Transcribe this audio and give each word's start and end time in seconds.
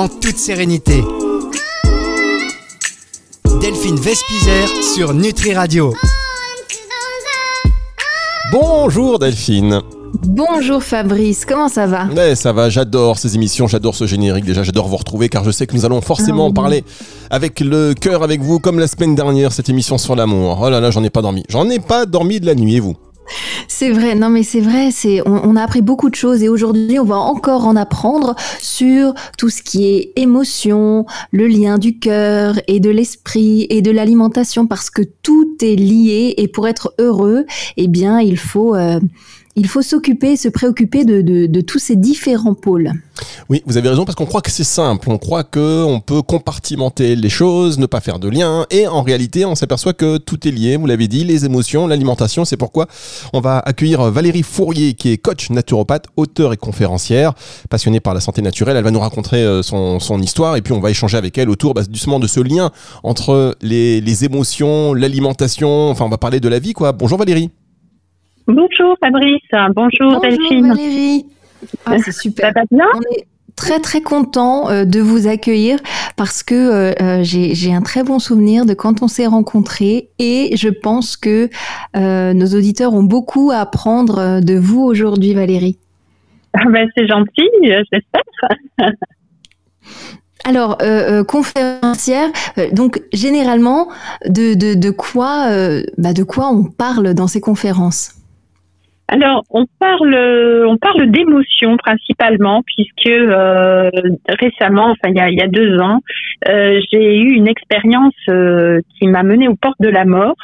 en 0.00 0.08
toute 0.08 0.38
sérénité. 0.38 1.04
Delphine 3.60 3.96
Vespizer 3.96 4.66
sur 4.94 5.12
Nutri 5.12 5.52
Radio. 5.52 5.92
Bonjour 8.50 9.18
Delphine. 9.18 9.82
Bonjour 10.26 10.82
Fabrice, 10.82 11.44
comment 11.44 11.68
ça 11.68 11.86
va? 11.86 12.06
Mais 12.06 12.34
ça 12.34 12.54
va, 12.54 12.70
j'adore 12.70 13.18
ces 13.18 13.34
émissions, 13.34 13.66
j'adore 13.68 13.94
ce 13.94 14.06
générique 14.06 14.46
déjà, 14.46 14.62
j'adore 14.62 14.88
vous 14.88 14.96
retrouver 14.96 15.28
car 15.28 15.44
je 15.44 15.50
sais 15.50 15.66
que 15.66 15.76
nous 15.76 15.84
allons 15.84 16.00
forcément 16.00 16.48
Ah, 16.50 16.54
parler 16.54 16.82
avec 17.28 17.60
le 17.60 17.92
cœur 17.92 18.22
avec 18.22 18.40
vous 18.40 18.58
comme 18.58 18.78
la 18.78 18.86
semaine 18.86 19.14
dernière 19.14 19.52
cette 19.52 19.68
émission 19.68 19.98
sur 19.98 20.16
l'amour. 20.16 20.60
Oh 20.62 20.70
là 20.70 20.80
là, 20.80 20.90
j'en 20.90 21.04
ai 21.04 21.10
pas 21.10 21.20
dormi. 21.20 21.44
J'en 21.50 21.68
ai 21.68 21.78
pas 21.78 22.06
dormi 22.06 22.40
de 22.40 22.46
la 22.46 22.54
nuit 22.54 22.76
et 22.76 22.80
vous? 22.80 22.96
C'est 23.72 23.92
vrai, 23.92 24.16
non 24.16 24.30
mais 24.30 24.42
c'est 24.42 24.60
vrai, 24.60 24.90
c'est 24.90 25.22
on, 25.28 25.42
on 25.44 25.54
a 25.54 25.62
appris 25.62 25.80
beaucoup 25.80 26.10
de 26.10 26.16
choses 26.16 26.42
et 26.42 26.48
aujourd'hui 26.48 26.98
on 26.98 27.04
va 27.04 27.18
encore 27.18 27.68
en 27.68 27.76
apprendre 27.76 28.34
sur 28.58 29.14
tout 29.38 29.48
ce 29.48 29.62
qui 29.62 29.86
est 29.86 30.12
émotion, 30.16 31.06
le 31.30 31.46
lien 31.46 31.78
du 31.78 31.96
cœur 32.00 32.56
et 32.66 32.80
de 32.80 32.90
l'esprit 32.90 33.68
et 33.70 33.80
de 33.80 33.92
l'alimentation 33.92 34.66
parce 34.66 34.90
que 34.90 35.02
tout 35.22 35.56
est 35.62 35.76
lié 35.76 36.34
et 36.36 36.48
pour 36.48 36.66
être 36.66 36.94
heureux, 36.98 37.46
eh 37.76 37.86
bien 37.86 38.18
il 38.18 38.38
faut 38.38 38.74
euh, 38.74 38.98
il 39.56 39.66
faut 39.66 39.82
s'occuper, 39.82 40.36
se 40.36 40.48
préoccuper 40.48 41.04
de, 41.04 41.22
de, 41.22 41.46
de 41.46 41.60
tous 41.60 41.78
ces 41.78 41.96
différents 41.96 42.54
pôles. 42.54 42.92
Oui, 43.48 43.62
vous 43.66 43.76
avez 43.76 43.88
raison 43.88 44.04
parce 44.04 44.14
qu'on 44.14 44.26
croit 44.26 44.40
que 44.40 44.50
c'est 44.50 44.64
simple, 44.64 45.10
on 45.10 45.18
croit 45.18 45.44
que 45.44 45.84
on 45.84 46.00
peut 46.00 46.22
compartimenter 46.22 47.16
les 47.16 47.28
choses, 47.28 47.78
ne 47.78 47.86
pas 47.86 48.00
faire 48.00 48.18
de 48.18 48.28
lien 48.28 48.66
et 48.70 48.86
en 48.86 49.02
réalité, 49.02 49.44
on 49.44 49.54
s'aperçoit 49.54 49.92
que 49.92 50.18
tout 50.18 50.46
est 50.46 50.50
lié, 50.50 50.76
vous 50.76 50.86
l'avez 50.86 51.08
dit, 51.08 51.24
les 51.24 51.44
émotions, 51.44 51.86
l'alimentation, 51.86 52.44
c'est 52.44 52.56
pourquoi 52.56 52.86
on 53.32 53.40
va 53.40 53.58
accueillir 53.58 54.02
Valérie 54.10 54.42
Fourier 54.42 54.94
qui 54.94 55.10
est 55.10 55.18
coach 55.18 55.50
naturopathe, 55.50 56.06
auteur 56.16 56.52
et 56.52 56.56
conférencière, 56.56 57.34
passionnée 57.68 58.00
par 58.00 58.14
la 58.14 58.20
santé 58.20 58.42
naturelle, 58.42 58.76
elle 58.76 58.84
va 58.84 58.90
nous 58.90 59.00
raconter 59.00 59.36
euh, 59.36 59.62
son, 59.62 59.98
son 60.00 60.22
histoire 60.22 60.56
et 60.56 60.62
puis 60.62 60.72
on 60.72 60.80
va 60.80 60.90
échanger 60.90 61.16
avec 61.16 61.36
elle 61.36 61.50
autour 61.50 61.74
bah, 61.74 61.82
justement 61.92 62.20
de 62.20 62.26
ce 62.26 62.40
lien 62.40 62.70
entre 63.02 63.56
les, 63.60 64.00
les 64.00 64.24
émotions, 64.24 64.94
l'alimentation, 64.94 65.90
enfin 65.90 66.04
on 66.04 66.10
va 66.10 66.18
parler 66.18 66.40
de 66.40 66.48
la 66.48 66.58
vie 66.58 66.72
quoi. 66.72 66.92
Bonjour 66.92 67.18
Valérie. 67.18 67.50
Bonjour 68.46 68.96
Fabrice, 69.02 69.40
bonjour, 69.74 69.90
Bonjour 70.00 70.20
Delphine. 70.20 70.68
Valérie. 70.68 71.26
Ah, 71.86 71.98
c'est 71.98 72.12
super. 72.22 72.52
Ça 72.54 72.60
va 72.60 72.62
bien 72.70 72.86
On 72.94 73.00
est 73.16 73.26
très 73.56 73.80
très 73.80 74.00
content 74.00 74.70
euh, 74.70 74.84
de 74.84 75.00
vous 75.00 75.26
accueillir 75.26 75.78
parce 76.16 76.42
que 76.42 76.54
euh, 76.54 76.92
euh, 77.00 77.20
j'ai 77.22 77.72
un 77.72 77.82
très 77.82 78.02
bon 78.02 78.18
souvenir 78.18 78.64
de 78.64 78.74
quand 78.74 79.02
on 79.02 79.08
s'est 79.08 79.26
rencontrés 79.26 80.08
et 80.18 80.56
je 80.56 80.68
pense 80.68 81.16
que 81.16 81.48
euh, 81.96 82.32
nos 82.32 82.46
auditeurs 82.46 82.94
ont 82.94 83.02
beaucoup 83.02 83.50
à 83.50 83.58
apprendre 83.58 84.40
de 84.40 84.54
vous 84.54 84.82
aujourd'hui 84.82 85.34
Valérie. 85.34 85.78
Ah 86.54 86.64
ben, 86.68 86.88
C'est 86.96 87.06
gentil, 87.06 87.48
j'espère. 87.62 88.22
Alors, 90.44 90.78
euh, 90.80 91.20
euh, 91.20 91.24
conférencière, 91.24 92.30
euh, 92.58 92.70
donc 92.72 93.02
généralement, 93.12 93.88
de, 94.26 94.54
de, 94.54 94.74
de, 94.74 94.90
quoi, 94.90 95.46
bah, 95.98 96.12
de 96.14 96.22
quoi 96.22 96.48
on 96.48 96.64
parle 96.64 97.14
dans 97.14 97.26
ces 97.26 97.40
conférences? 97.40 98.14
Alors, 99.12 99.42
on 99.50 99.66
parle, 99.80 100.14
on 100.68 100.76
parle 100.76 101.10
d'émotions 101.10 101.76
principalement, 101.76 102.62
puisque 102.62 103.10
euh, 103.10 103.90
récemment, 104.28 104.90
enfin 104.92 105.08
il 105.08 105.16
y 105.16 105.20
a, 105.20 105.30
il 105.30 105.36
y 105.36 105.42
a 105.42 105.48
deux 105.48 105.80
ans, 105.80 105.98
euh, 106.48 106.80
j'ai 106.92 107.18
eu 107.18 107.32
une 107.32 107.48
expérience 107.48 108.14
euh, 108.28 108.80
qui 108.96 109.08
m'a 109.08 109.24
menée 109.24 109.48
aux 109.48 109.56
portes 109.56 109.80
de 109.80 109.88
la 109.88 110.04
mort 110.04 110.36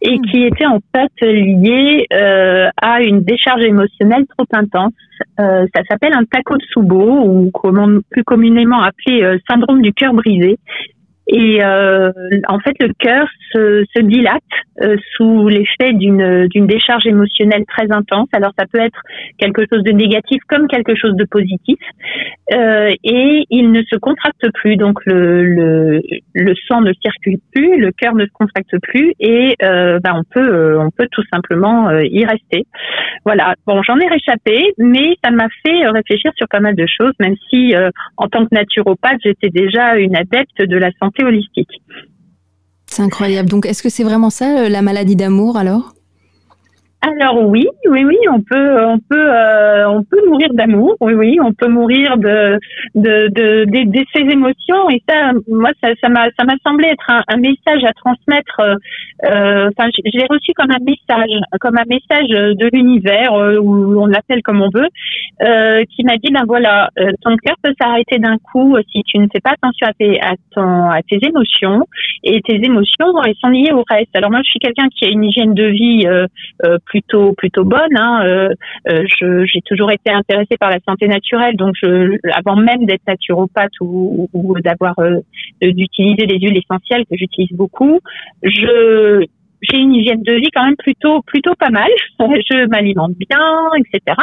et 0.00 0.16
Mm. 0.16 0.22
qui 0.30 0.42
était 0.44 0.66
en 0.66 0.80
fait 0.94 1.26
liée 1.26 2.06
euh, 2.12 2.68
à 2.80 3.02
une 3.02 3.20
décharge 3.20 3.64
émotionnelle 3.64 4.24
trop 4.36 4.46
intense. 4.52 4.94
Euh, 5.40 5.66
ça 5.74 5.82
s'appelle 5.88 6.12
un 6.14 6.24
takotsubo, 6.24 7.22
ou 7.24 7.50
comment, 7.52 7.88
plus 8.10 8.24
communément 8.24 8.80
appelé 8.82 9.22
euh, 9.22 9.38
syndrome 9.48 9.82
du 9.82 9.92
cœur 9.92 10.14
brisé. 10.14 10.58
Et 11.28 11.62
euh, 11.62 12.12
en 12.48 12.58
fait, 12.60 12.74
le 12.80 12.92
cœur 12.98 13.26
se, 13.52 13.84
se 13.96 14.02
dilate 14.02 14.42
euh, 14.82 14.96
sous 15.16 15.48
l'effet 15.48 15.92
d'une 15.92 16.66
décharge 16.66 17.06
émotionnelle 17.06 17.64
très 17.66 17.90
intense. 17.90 18.28
Alors, 18.32 18.52
ça 18.58 18.64
peut 18.72 18.80
être 18.80 19.00
quelque 19.38 19.62
chose 19.72 19.82
de 19.82 19.92
négatif 19.92 20.40
comme 20.48 20.68
quelque 20.68 20.94
chose 20.94 21.16
de 21.16 21.24
positif. 21.24 21.78
Euh, 22.52 22.92
et 23.02 23.44
il 23.50 23.72
ne 23.72 23.82
se 23.82 23.96
contracte 23.96 24.46
plus, 24.54 24.76
donc 24.76 25.04
le, 25.04 25.44
le, 25.44 26.00
le 26.34 26.54
sang 26.68 26.80
ne 26.80 26.92
circule 26.92 27.38
plus, 27.52 27.80
le 27.80 27.90
cœur 27.90 28.14
ne 28.14 28.24
se 28.24 28.30
contracte 28.32 28.78
plus, 28.82 29.12
et 29.18 29.56
euh, 29.64 29.98
ben, 29.98 30.12
on 30.14 30.22
peut 30.22 30.48
euh, 30.48 30.78
on 30.80 30.90
peut 30.90 31.08
tout 31.10 31.24
simplement 31.32 31.88
euh, 31.88 32.04
y 32.04 32.24
rester. 32.24 32.66
Voilà. 33.24 33.54
Bon, 33.66 33.82
j'en 33.82 33.98
ai 33.98 34.06
réchappé, 34.06 34.74
mais 34.78 35.16
ça 35.24 35.32
m'a 35.32 35.48
fait 35.64 35.88
réfléchir 35.88 36.30
sur 36.36 36.46
pas 36.48 36.60
mal 36.60 36.76
de 36.76 36.86
choses, 36.86 37.12
même 37.18 37.34
si 37.50 37.74
en 38.16 38.28
tant 38.28 38.44
que 38.44 38.54
naturopathe, 38.54 39.18
j'étais 39.24 39.48
déjà 39.48 39.96
une 39.96 40.14
adepte 40.14 40.62
de 40.62 40.76
la 40.76 40.90
santé 41.00 41.15
holistique. 41.24 41.70
C'est 42.86 43.02
incroyable. 43.02 43.48
Donc, 43.48 43.66
est-ce 43.66 43.82
que 43.82 43.88
c'est 43.88 44.04
vraiment 44.04 44.30
ça, 44.30 44.64
euh, 44.64 44.68
la 44.68 44.82
maladie 44.82 45.16
d'amour 45.16 45.56
alors? 45.56 45.92
Alors 47.02 47.46
oui, 47.46 47.66
oui, 47.88 48.04
oui, 48.04 48.16
on 48.32 48.40
peut, 48.40 48.84
on 48.84 48.98
peut, 48.98 49.32
euh, 49.32 49.88
on 49.88 50.02
peut 50.02 50.15
mourir 50.36 50.54
d'amour. 50.54 50.96
Oui, 51.00 51.14
oui, 51.14 51.38
on 51.42 51.52
peut 51.52 51.68
mourir 51.68 52.16
de, 52.18 52.58
de, 52.94 53.28
de, 53.28 53.64
de, 53.64 54.04
ses 54.14 54.20
émotions. 54.20 54.90
Et 54.90 55.02
ça, 55.08 55.32
moi, 55.48 55.70
ça, 55.82 56.08
m'a, 56.08 56.26
ça 56.38 56.44
m'a 56.44 56.54
semblé 56.66 56.88
être 56.88 57.10
un, 57.10 57.22
un 57.28 57.36
message 57.36 57.84
à 57.84 57.92
transmettre. 57.92 58.60
euh, 59.24 59.68
Enfin, 59.78 59.88
je 59.94 60.18
l'ai 60.18 60.26
reçu 60.28 60.52
comme 60.54 60.70
un 60.70 60.84
message, 60.84 61.30
comme 61.60 61.76
un 61.78 61.88
message 61.88 62.28
de 62.28 62.68
l'univers, 62.72 63.32
euh, 63.32 63.58
ou 63.58 64.00
on 64.00 64.06
l'appelle 64.06 64.42
comme 64.42 64.60
on 64.60 64.68
veut, 64.68 64.88
euh, 65.42 65.82
qui 65.94 66.04
m'a 66.04 66.16
dit 66.16 66.30
ben 66.32 66.44
voilà, 66.46 66.90
euh, 66.98 67.12
ton 67.22 67.36
cœur 67.36 67.56
peut 67.62 67.72
s'arrêter 67.80 68.18
d'un 68.18 68.36
coup 68.38 68.76
si 68.92 69.02
tu 69.04 69.18
ne 69.18 69.26
fais 69.32 69.40
pas 69.40 69.50
attention 69.50 69.86
à 69.86 69.92
tes, 69.92 70.20
à 70.20 70.34
ton, 70.54 70.90
à 70.90 71.00
tes 71.08 71.18
émotions. 71.26 71.82
Et 72.22 72.40
tes 72.42 72.56
émotions, 72.56 73.22
elles 73.24 73.34
sont 73.40 73.48
liées 73.48 73.72
au 73.72 73.84
reste. 73.88 74.14
Alors 74.14 74.30
moi, 74.30 74.40
je 74.44 74.50
suis 74.50 74.58
quelqu'un 74.58 74.88
qui 74.88 75.06
a 75.06 75.08
une 75.08 75.24
hygiène 75.24 75.54
de 75.54 75.64
vie 75.64 76.06
plutôt 76.86 77.32
plutôt 77.32 77.64
bonne. 77.64 77.96
Hein. 77.96 78.48
J'ai 78.86 79.60
toujours 79.64 79.90
été 79.90 80.10
intéressée 80.28 80.56
par 80.58 80.70
la 80.70 80.78
santé 80.86 81.08
naturelle, 81.08 81.56
donc 81.56 81.74
avant 82.32 82.56
même 82.56 82.84
d'être 82.86 83.06
naturopathe 83.06 83.72
ou, 83.80 84.28
d'avoir 84.64 84.98
euh, 84.98 85.20
d'utiliser 85.62 86.26
des 86.26 86.38
huiles 86.38 86.58
essentielles 86.58 87.04
que 87.10 87.16
j'utilise 87.16 87.52
beaucoup, 87.52 88.00
je 88.42 89.24
j'ai 89.62 89.78
une 89.78 89.94
hygiène 89.94 90.22
de 90.22 90.34
vie 90.34 90.50
quand 90.54 90.64
même 90.64 90.76
plutôt 90.76 91.22
plutôt 91.22 91.54
pas 91.54 91.70
mal. 91.70 91.88
Je 92.18 92.66
m'alimente 92.68 93.12
bien, 93.12 93.70
etc. 93.78 94.16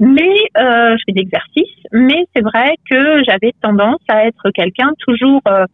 Mais 0.00 0.34
euh, 0.58 0.96
je 0.96 1.02
fais 1.06 1.12
d'exercice. 1.12 1.76
Mais 1.92 2.24
c'est 2.34 2.42
vrai 2.42 2.74
que 2.90 3.22
j'avais 3.24 3.52
tendance 3.60 4.00
à 4.08 4.26
être 4.26 4.50
quelqu'un 4.50 4.90
toujours 4.98 5.42
euh, 5.46 5.66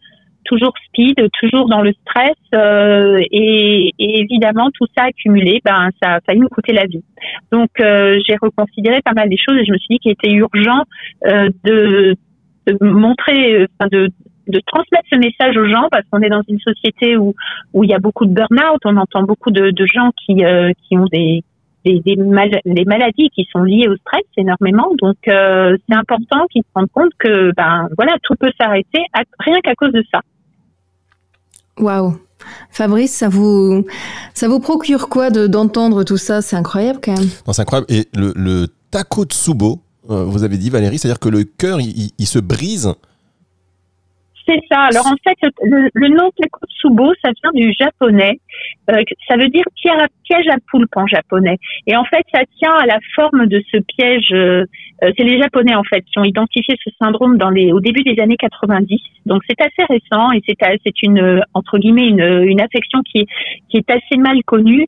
toujours 0.50 0.74
speed, 0.86 1.16
toujours 1.40 1.66
dans 1.68 1.82
le 1.82 1.92
stress 2.00 2.40
euh, 2.54 3.20
et, 3.30 3.92
et 3.98 4.20
évidemment 4.24 4.68
tout 4.76 4.86
ça 4.96 5.04
accumulé, 5.04 5.60
ben 5.64 5.90
ça 6.00 6.14
a 6.14 6.20
failli 6.20 6.40
me 6.40 6.48
coûter 6.48 6.72
la 6.72 6.86
vie. 6.86 7.04
Donc 7.52 7.70
euh, 7.80 8.18
j'ai 8.26 8.36
reconsidéré 8.40 8.98
pas 9.02 9.16
mal 9.20 9.28
des 9.28 9.36
choses 9.36 9.56
et 9.60 9.64
je 9.64 9.72
me 9.72 9.78
suis 9.78 9.94
dit 9.94 9.98
qu'il 10.00 10.12
était 10.12 10.32
urgent 10.32 10.82
euh, 11.26 11.48
de, 11.64 12.16
de 12.66 12.72
montrer, 13.06 13.66
enfin 13.78 13.88
de 13.90 14.08
de 14.56 14.60
transmettre 14.66 15.08
ce 15.12 15.18
message 15.18 15.56
aux 15.58 15.68
gens 15.68 15.88
parce 15.90 16.04
qu'on 16.10 16.22
est 16.22 16.30
dans 16.30 16.46
une 16.48 16.60
société 16.60 17.16
où 17.16 17.34
où 17.74 17.84
il 17.84 17.90
y 17.90 17.94
a 17.94 17.98
beaucoup 18.06 18.24
de 18.24 18.32
burn-out, 18.32 18.80
on 18.86 18.96
entend 18.96 19.22
beaucoup 19.22 19.50
de, 19.50 19.70
de 19.70 19.86
gens 19.86 20.10
qui 20.20 20.44
euh, 20.44 20.72
qui 20.84 20.96
ont 20.96 21.08
des 21.12 21.42
des, 21.84 22.00
des, 22.00 22.16
des 22.16 22.84
maladies 22.84 23.30
qui 23.30 23.46
sont 23.52 23.62
liées 23.62 23.88
au 23.88 23.96
stress 23.96 24.24
énormément. 24.36 24.88
Donc, 25.00 25.16
euh, 25.28 25.76
c'est 25.88 25.96
important 25.96 26.46
qu'ils 26.50 26.62
se 26.62 26.68
rendent 26.74 26.90
compte 26.92 27.12
que, 27.18 27.52
ben, 27.56 27.88
voilà, 27.96 28.12
tout 28.22 28.34
peut 28.38 28.50
s'arrêter 28.60 29.00
rien 29.38 29.60
qu'à 29.60 29.74
cause 29.74 29.92
de 29.92 30.04
ça. 30.12 30.20
Waouh 31.80 32.16
Fabrice, 32.70 33.12
ça 33.12 33.28
vous, 33.28 33.84
ça 34.34 34.48
vous 34.48 34.58
procure 34.60 35.08
quoi 35.08 35.30
de- 35.30 35.46
d'entendre 35.46 36.02
tout 36.04 36.16
ça? 36.16 36.40
C'est 36.40 36.56
incroyable 36.56 37.00
quand 37.02 37.18
même. 37.18 37.28
C'est 37.52 37.60
incroyable. 37.60 37.86
Et 37.90 38.08
le, 38.14 38.32
le 38.36 38.68
takotsubo, 38.90 39.80
euh, 40.10 40.24
vous 40.24 40.44
avez 40.44 40.56
dit 40.56 40.70
Valérie, 40.70 40.98
c'est-à-dire 40.98 41.18
que 41.18 41.28
le 41.28 41.44
cœur 41.44 41.78
il 41.80 42.26
se 42.26 42.38
brise. 42.38 42.92
C'est 44.48 44.62
ça. 44.70 44.80
Alors 44.90 45.06
en 45.06 45.16
fait, 45.22 45.36
le, 45.62 45.90
le 45.92 46.08
nom 46.08 46.30
Takotsubo, 46.40 47.12
ça 47.22 47.30
vient 47.42 47.50
du 47.52 47.74
japonais. 47.78 48.40
Euh, 48.90 49.02
ça 49.28 49.36
veut 49.36 49.48
dire 49.48 49.64
piège 50.24 50.48
à, 50.48 50.56
poulpe 50.70 50.96
en 50.96 51.06
japonais. 51.06 51.58
Et 51.86 51.96
en 51.96 52.04
fait, 52.04 52.24
ça 52.32 52.40
tient 52.58 52.72
à 52.72 52.86
la 52.86 52.98
forme 53.14 53.46
de 53.46 53.62
ce 53.70 53.78
piège. 53.78 54.32
euh, 54.32 54.64
euh, 55.04 55.12
c'est 55.16 55.24
les 55.24 55.40
Japonais 55.40 55.76
en 55.76 55.84
fait 55.84 56.02
qui 56.02 56.18
ont 56.18 56.24
identifié 56.24 56.74
ce 56.82 56.90
syndrome 57.00 57.38
au 57.72 57.80
début 57.80 58.02
des 58.02 58.20
années 58.20 58.36
90. 58.36 59.00
Donc 59.26 59.42
c'est 59.48 59.60
assez 59.60 59.84
récent 59.88 60.32
et 60.32 60.42
c'est 60.44 61.02
une 61.02 61.42
entre 61.54 61.78
guillemets 61.78 62.08
une, 62.08 62.42
une 62.48 62.60
affection 62.60 63.00
qui 63.02 63.28
est 63.74 63.90
assez 63.90 64.16
mal 64.16 64.42
connue 64.44 64.86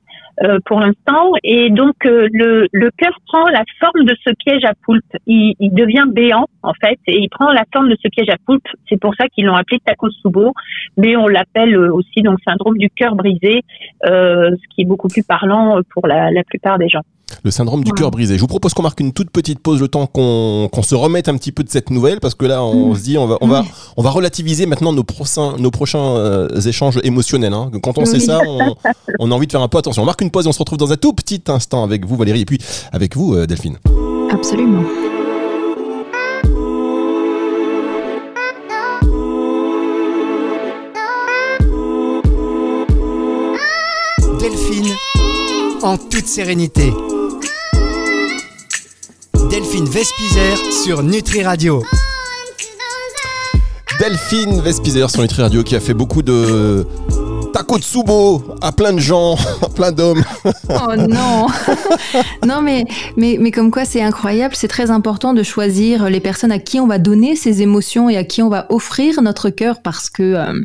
pour 0.65 0.81
l'instant. 0.81 1.33
Et 1.45 1.71
donc 1.71 1.95
le, 2.05 2.91
cœur 2.97 3.13
prend 3.29 3.47
la 3.51 3.63
forme 3.79 4.05
de 4.05 4.17
ce 4.27 4.35
piège 4.35 4.65
à 4.65 4.73
poulpe. 4.85 5.05
Il, 5.27 5.55
devient 5.61 6.07
béant 6.09 6.47
en 6.65 6.73
fait 6.75 6.99
et 7.07 7.19
il 7.19 7.29
prend 7.29 7.53
la 7.53 7.63
forme 7.73 7.89
de 7.89 7.97
ce 8.03 8.09
piège 8.09 8.31
à 8.31 8.37
poulpe. 8.45 8.67
C'est 8.89 9.01
pour 9.01 9.15
ça 9.15 9.29
qu'ils 9.29 9.47
l'ont 9.51 9.57
appelé 9.57 9.79
Takotsubo, 9.85 10.53
mais 10.97 11.17
on 11.17 11.27
l'appelle 11.27 11.75
euh, 11.75 11.93
aussi 11.93 12.23
donc 12.23 12.39
syndrome 12.47 12.79
du 12.79 12.91
cœur 12.91 13.15
brisé, 13.15 13.63
euh, 14.07 14.51
ce 14.51 14.75
qui 14.75 14.83
est 14.83 14.87
beaucoup 14.87 15.09
plus 15.09 15.23
parlant 15.23 15.81
pour 15.93 16.07
la, 16.07 16.31
la 16.31 16.43
plupart 16.45 16.79
des 16.79 16.89
gens. 16.89 17.03
Le 17.45 17.51
syndrome 17.51 17.85
du 17.85 17.93
cœur 17.93 18.11
brisé. 18.11 18.37
Je 18.37 18.41
vous 18.41 18.47
propose 18.47 18.75
qu'on 18.75 18.83
marque 18.83 19.01
une 19.01 19.13
toute 19.13 19.31
petite 19.31 19.61
pause 19.61 19.81
le 19.81 19.89
temps 19.89 20.07
qu'on 20.07 20.83
se 20.83 20.95
remette 20.95 21.29
un 21.29 21.37
petit 21.37 21.53
peu 21.53 21.63
de 21.63 21.69
cette 21.69 21.91
nouvelle 21.91 22.21
parce 22.21 22.35
que 22.35 22.45
là 22.45 22.63
on 22.63 22.91
mm. 22.91 22.97
se 22.97 23.03
dit 23.03 23.19
on 23.19 23.27
va 23.27 23.39
on 23.41 23.47
va 23.47 23.65
on 23.97 24.03
va 24.03 24.11
relativiser 24.11 24.67
maintenant 24.67 24.93
nos 24.93 25.05
prochains 25.05 25.57
nos 25.59 25.71
prochains 25.71 26.17
euh, 26.17 26.49
échanges 26.67 26.99
émotionnels. 27.05 27.55
Hein. 27.55 27.71
Quand 27.83 27.99
on 27.99 28.05
sait 28.05 28.21
ça, 28.21 28.41
on, 29.19 29.31
a 29.31 29.35
envie 29.35 29.47
de 29.47 29.53
faire 29.53 29.63
un 29.63 29.69
peu 29.69 29.79
attention. 29.79 30.03
On 30.03 30.07
marque 30.07 30.21
une 30.21 30.31
pause 30.31 30.47
et 30.47 30.49
on 30.49 30.53
se 30.53 30.59
retrouve 30.59 30.79
dans 30.79 30.93
un 30.93 30.97
tout 30.97 31.13
petit 31.13 31.43
instant 31.49 31.85
avec 31.85 32.05
vous 32.05 32.17
Valérie 32.17 32.43
et 32.43 32.47
puis 32.47 32.59
avec 32.93 33.17
vous 33.17 33.35
euh, 33.35 33.47
Delphine. 33.47 33.79
Absolument. 34.31 34.85
Delphine 44.41 44.97
en 45.83 45.99
toute 45.99 46.27
sérénité. 46.27 46.95
Delphine 49.51 49.85
Vespizer 49.85 50.57
sur 50.83 51.03
Nutri 51.03 51.43
Radio. 51.43 51.83
Delphine 53.99 54.63
Vespizer 54.63 55.11
sur 55.11 55.21
Nutri 55.21 55.43
Radio 55.43 55.63
qui 55.63 55.77
a 55.77 55.81
fait 55.81 55.93
beaucoup 55.93 56.23
de 56.23 56.87
Takotsubo 57.53 58.43
à 58.63 58.73
plein 58.73 58.95
de 58.95 58.99
gens, 58.99 59.35
à 59.63 59.69
plein 59.69 59.93
d'hommes. 59.93 60.25
Oh 60.71 60.97
non 60.97 61.47
Non 62.47 62.63
mais, 62.63 62.87
mais, 63.19 63.37
mais 63.39 63.51
comme 63.51 63.71
quoi 63.71 63.85
c'est 63.85 64.01
incroyable, 64.01 64.55
c'est 64.57 64.69
très 64.69 64.91
important 64.91 65.35
de 65.35 65.43
choisir 65.43 66.09
les 66.09 66.21
personnes 66.21 66.53
à 66.53 66.59
qui 66.59 66.81
on 66.81 66.87
va 66.87 66.97
donner 66.97 67.37
ses 67.37 67.61
émotions 67.61 68.09
et 68.09 68.17
à 68.17 68.25
qui 68.25 68.43
on 68.43 68.49
va 68.49 68.65
offrir 68.71 69.21
notre 69.21 69.51
cœur 69.51 69.83
parce 69.83 70.09
que... 70.09 70.23
Euh, 70.23 70.65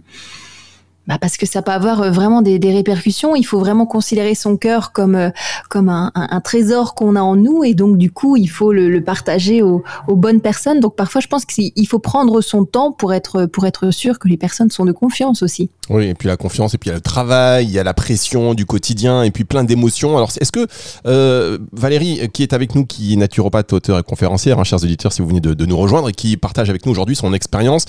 bah 1.08 1.18
parce 1.20 1.38
que 1.38 1.46
ça 1.46 1.62
peut 1.62 1.72
avoir 1.72 2.02
euh, 2.02 2.10
vraiment 2.10 2.42
des, 2.42 2.58
des, 2.58 2.74
répercussions. 2.74 3.36
Il 3.36 3.44
faut 3.44 3.60
vraiment 3.60 3.86
considérer 3.86 4.34
son 4.34 4.58
cœur 4.58 4.92
comme 4.92 5.16
euh, 5.16 5.30
comme 5.70 5.90
un, 5.90 6.12
un, 6.16 6.42
trésor 6.42 6.96
qu'on 6.96 7.16
a 7.16 7.22
en 7.22 7.36
nous 7.36 7.64
et 7.64 7.74
donc 7.74 7.98
du 7.98 8.12
coup 8.12 8.38
il 8.38 8.48
faut 8.48 8.72
le, 8.72 9.02
partager 9.02 9.62
aux, 9.62 9.84
bonnes 10.08 10.42
personnes. 10.42 10.80
Donc 10.80 10.96
parfois 10.96 11.22
je 11.22 11.28
pense 11.28 11.46
qu'il 11.46 11.88
faut 11.88 12.00
prendre 12.00 12.42
son 12.42 12.66
temps 12.66 12.92
pour 12.92 13.14
être 13.14 13.46
pour 13.46 13.66
être 13.68 13.92
sûr 13.92 14.18
que 14.18 14.28
les 14.28 14.38
personnes 14.38 14.72
sont 14.72 14.86
de 14.86 14.92
confiance 14.92 15.44
aussi. 15.44 15.70
Oui 15.90 16.06
et 16.08 16.14
puis 16.16 16.28
la 16.28 16.38
confiance 16.38 16.74
et 16.74 16.78
puis 16.78 16.90
il 16.90 16.92
y 16.92 16.94
a 16.94 16.96
le 16.96 17.02
travail, 17.02 17.66
il 17.66 17.72
y 17.72 17.80
a 17.80 17.84
la 17.84 17.94
pression 17.94 18.54
du 18.54 18.66
quotidien 18.66 19.24
et 19.24 19.32
puis 19.32 19.44
plein 19.44 19.64
d'émotions. 19.64 20.18
Alors 20.18 20.32
est-ce 20.40 20.52
que 20.52 20.66
euh, 21.06 21.60
Valérie 21.72 22.28
qui 22.34 22.42
est 22.42 22.54
avec 22.54 22.74
nous, 22.74 22.86
qui 22.86 23.14
est 23.14 23.18
naturopathe, 23.18 23.74
auteur 23.74 24.00
et 24.00 24.04
conférencière, 24.04 24.60
hein, 24.60 24.64
chers 24.64 24.84
auditeurs, 24.84 25.14
si 25.14 25.22
vous 25.22 25.28
venez 25.28 25.42
de, 25.42 25.66
nous 25.66 25.78
rejoindre 25.78 26.10
et 26.10 26.14
qui 26.14 26.38
partage 26.38 26.70
avec 26.70 26.86
nous 26.86 26.92
aujourd'hui 26.92 27.16
son 27.16 27.34
expérience 27.34 27.86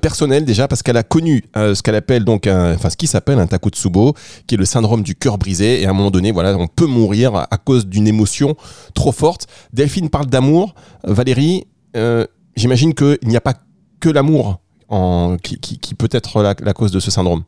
personnelle 0.00 0.44
déjà 0.44 0.68
parce 0.68 0.82
qu'elle 0.82 0.96
a 0.96 1.02
connu 1.02 1.44
ce 1.54 1.80
qu'elle 1.82 1.94
appelle 1.94 2.24
donc 2.24 2.46
enfin 2.74 2.90
ce 2.90 2.96
qui 2.96 3.06
s'appelle 3.06 3.38
un 3.38 3.46
takotsubo, 3.46 4.14
qui 4.46 4.54
est 4.54 4.58
le 4.58 4.64
syndrome 4.64 5.02
du 5.02 5.14
cœur 5.14 5.38
brisé. 5.38 5.82
Et 5.82 5.86
à 5.86 5.90
un 5.90 5.92
moment 5.92 6.10
donné, 6.10 6.32
voilà, 6.32 6.56
on 6.56 6.66
peut 6.66 6.86
mourir 6.86 7.34
à 7.34 7.58
cause 7.58 7.86
d'une 7.86 8.06
émotion 8.06 8.56
trop 8.94 9.12
forte. 9.12 9.46
Delphine 9.72 10.10
parle 10.10 10.26
d'amour. 10.26 10.74
Valérie, 11.04 11.66
euh, 11.96 12.26
j'imagine 12.56 12.94
qu'il 12.94 13.18
n'y 13.24 13.36
a 13.36 13.40
pas 13.40 13.54
que 14.00 14.08
l'amour 14.08 14.60
qui, 15.42 15.58
qui, 15.58 15.94
peut 15.94 16.08
être 16.12 16.42
la 16.42 16.72
cause 16.72 16.92
de 16.92 17.00
ce 17.00 17.10
syndrome. 17.10 17.42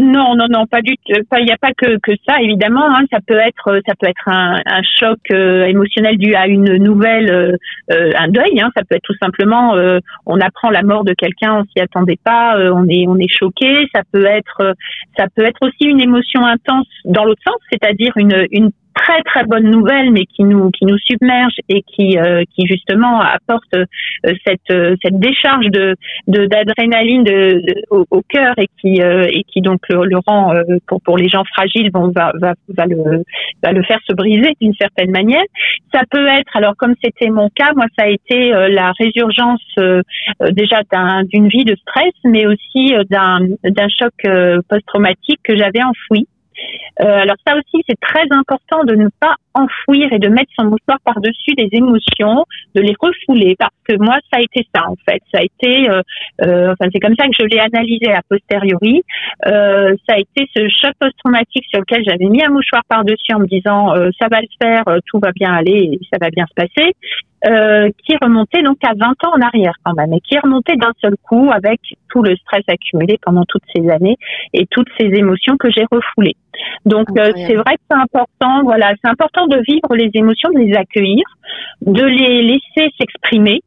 Non, 0.00 0.34
non, 0.36 0.46
non, 0.48 0.66
pas 0.66 0.82
du 0.82 0.96
tout. 0.96 1.20
Il 1.38 1.44
n'y 1.44 1.52
a 1.52 1.56
pas 1.56 1.72
que, 1.76 1.98
que 1.98 2.12
ça, 2.26 2.40
évidemment. 2.40 2.86
Hein. 2.88 3.04
ça 3.10 3.18
peut 3.26 3.38
être, 3.38 3.80
ça 3.86 3.94
peut 3.98 4.06
être 4.08 4.28
un, 4.28 4.60
choc 4.98 5.18
euh, 5.30 5.66
émotionnel 5.66 6.16
dû 6.18 6.34
à 6.34 6.46
une 6.46 6.76
nouvelle, 6.76 7.30
euh, 7.30 7.56
euh, 7.92 8.12
un 8.18 8.28
deuil. 8.28 8.60
Hein. 8.60 8.70
ça 8.76 8.82
peut 8.84 8.96
être 8.96 9.02
tout 9.02 9.16
simplement, 9.20 9.74
on 10.26 10.40
apprend 10.40 10.70
la 10.70 10.82
mort 10.82 11.04
de 11.04 11.14
quelqu'un, 11.14 11.60
on 11.60 11.64
s'y 11.64 11.80
attendait 11.80 12.18
pas, 12.22 12.56
on 12.72 12.86
est, 12.88 13.06
on 13.08 13.16
est 13.16 13.32
choqué. 13.32 13.88
Ça 13.94 14.02
peut 14.12 14.26
être, 14.26 14.74
ça 15.16 15.26
peut 15.34 15.44
être 15.44 15.62
aussi 15.62 15.88
une 15.88 16.00
émotion 16.00 16.44
intense 16.44 16.86
dans 17.04 17.24
l'autre 17.24 17.42
sens, 17.46 17.56
c'est-à-dire 17.70 18.12
une, 18.16 18.46
une 18.50 18.70
très 18.98 19.22
très 19.22 19.44
bonne 19.44 19.70
nouvelle, 19.70 20.10
mais 20.10 20.24
qui 20.26 20.44
nous 20.44 20.70
qui 20.70 20.84
nous 20.84 20.98
submerge 20.98 21.54
et 21.68 21.82
qui 21.82 22.18
euh, 22.18 22.42
qui 22.54 22.66
justement 22.66 23.20
apporte 23.20 23.74
euh, 23.74 23.84
cette 24.46 24.70
euh, 24.70 24.96
cette 25.02 25.18
décharge 25.18 25.66
de 25.66 25.96
d'adrénaline 26.26 27.24
de, 27.24 27.62
au, 27.90 28.04
au, 28.10 28.22
cœur 28.22 28.54
et 28.58 28.68
qui 28.80 29.00
et 29.00 29.44
qui 29.44 29.60
donc 29.60 29.80
le, 29.88 30.04
le 30.04 30.18
rend 30.26 30.52
pour 30.86 31.00
pour 31.02 31.16
les 31.16 31.28
gens 31.28 31.44
fragiles 31.44 31.90
bon 31.90 32.10
va 32.10 32.32
va 32.40 32.54
va 32.76 32.86
le 32.86 33.22
va 33.62 33.72
le 33.72 33.82
faire 33.82 34.00
se 34.08 34.14
briser 34.14 34.52
d'une 34.60 34.74
certaine 34.74 35.10
manière. 35.10 35.44
Ça 35.94 36.02
peut 36.10 36.26
être 36.26 36.56
alors 36.56 36.76
comme 36.76 36.94
c'était 37.02 37.30
mon 37.30 37.48
cas, 37.48 37.72
moi 37.74 37.86
ça 37.98 38.04
a 38.06 38.08
été 38.08 38.50
la 38.50 38.92
résurgence 38.98 39.62
déjà 40.50 40.82
d'une 41.32 41.48
vie 41.48 41.64
de 41.64 41.76
stress, 41.76 42.12
mais 42.24 42.46
aussi 42.46 42.94
d'un 43.10 43.40
d'un 43.64 43.88
choc 43.88 44.12
post-traumatique 44.68 45.40
que 45.44 45.56
j'avais 45.56 45.82
enfoui 45.82 46.26
euh, 46.37 46.37
alors 46.98 47.36
ça 47.46 47.54
aussi, 47.56 47.82
c'est 47.88 47.98
très 48.00 48.24
important 48.30 48.84
de 48.84 48.94
ne 48.94 49.08
pas 49.20 49.36
enfouir 49.58 50.12
et 50.12 50.18
de 50.18 50.28
mettre 50.28 50.50
son 50.58 50.64
mouchoir 50.64 50.98
par-dessus 51.04 51.54
les 51.56 51.68
émotions, 51.72 52.44
de 52.74 52.80
les 52.80 52.94
refouler, 52.98 53.56
parce 53.58 53.72
que 53.88 53.96
moi, 53.98 54.16
ça 54.30 54.38
a 54.38 54.40
été 54.40 54.66
ça 54.74 54.88
en 54.88 54.96
fait. 55.08 55.22
Ça 55.32 55.40
a 55.40 55.42
été, 55.42 55.90
euh, 55.90 56.02
euh, 56.42 56.72
enfin 56.72 56.90
c'est 56.92 57.00
comme 57.00 57.14
ça 57.18 57.26
que 57.26 57.34
je 57.38 57.44
l'ai 57.46 57.58
analysé 57.58 58.12
a 58.12 58.22
posteriori. 58.28 59.02
Euh, 59.46 59.94
ça 60.08 60.16
a 60.16 60.18
été 60.18 60.48
ce 60.56 60.68
choc 60.68 60.92
post-traumatique 60.98 61.64
sur 61.70 61.80
lequel 61.80 62.02
j'avais 62.04 62.26
mis 62.26 62.42
un 62.42 62.50
mouchoir 62.50 62.82
par-dessus 62.88 63.34
en 63.34 63.40
me 63.40 63.46
disant 63.46 63.94
ça 64.20 64.28
va 64.30 64.40
le 64.40 64.48
faire, 64.60 64.84
tout 65.06 65.18
va 65.18 65.32
bien 65.32 65.52
aller, 65.52 65.98
ça 66.12 66.18
va 66.20 66.30
bien 66.30 66.46
se 66.46 66.54
passer. 66.54 66.94
Euh, 67.46 67.88
qui 68.04 68.16
remontait 68.20 68.64
donc 68.64 68.78
à 68.82 68.94
20 68.94 69.10
ans 69.24 69.36
en 69.36 69.40
arrière 69.40 69.74
quand 69.84 69.94
même, 69.94 70.12
et 70.12 70.20
qui 70.20 70.36
remontait 70.40 70.74
d'un 70.74 70.90
seul 71.00 71.14
coup 71.22 71.48
avec 71.54 71.78
tout 72.08 72.20
le 72.20 72.34
stress 72.34 72.64
accumulé 72.66 73.16
pendant 73.22 73.44
toutes 73.46 73.62
ces 73.72 73.88
années 73.90 74.16
et 74.52 74.66
toutes 74.68 74.88
ces 74.98 75.04
émotions 75.04 75.56
que 75.56 75.70
j'ai 75.70 75.84
refoulées. 75.88 76.34
Donc 76.84 77.06
euh, 77.16 77.30
c'est 77.46 77.54
vrai 77.54 77.76
que 77.76 77.82
c'est 77.88 77.96
important, 77.96 78.64
voilà, 78.64 78.92
c'est 79.00 79.08
important 79.08 79.46
de 79.48 79.60
vivre 79.66 79.94
les 79.94 80.10
émotions, 80.14 80.50
de 80.50 80.58
les 80.58 80.74
accueillir, 80.74 81.24
de 81.82 82.04
les 82.04 82.42
laisser 82.42 82.92
s'exprimer. 82.98 83.60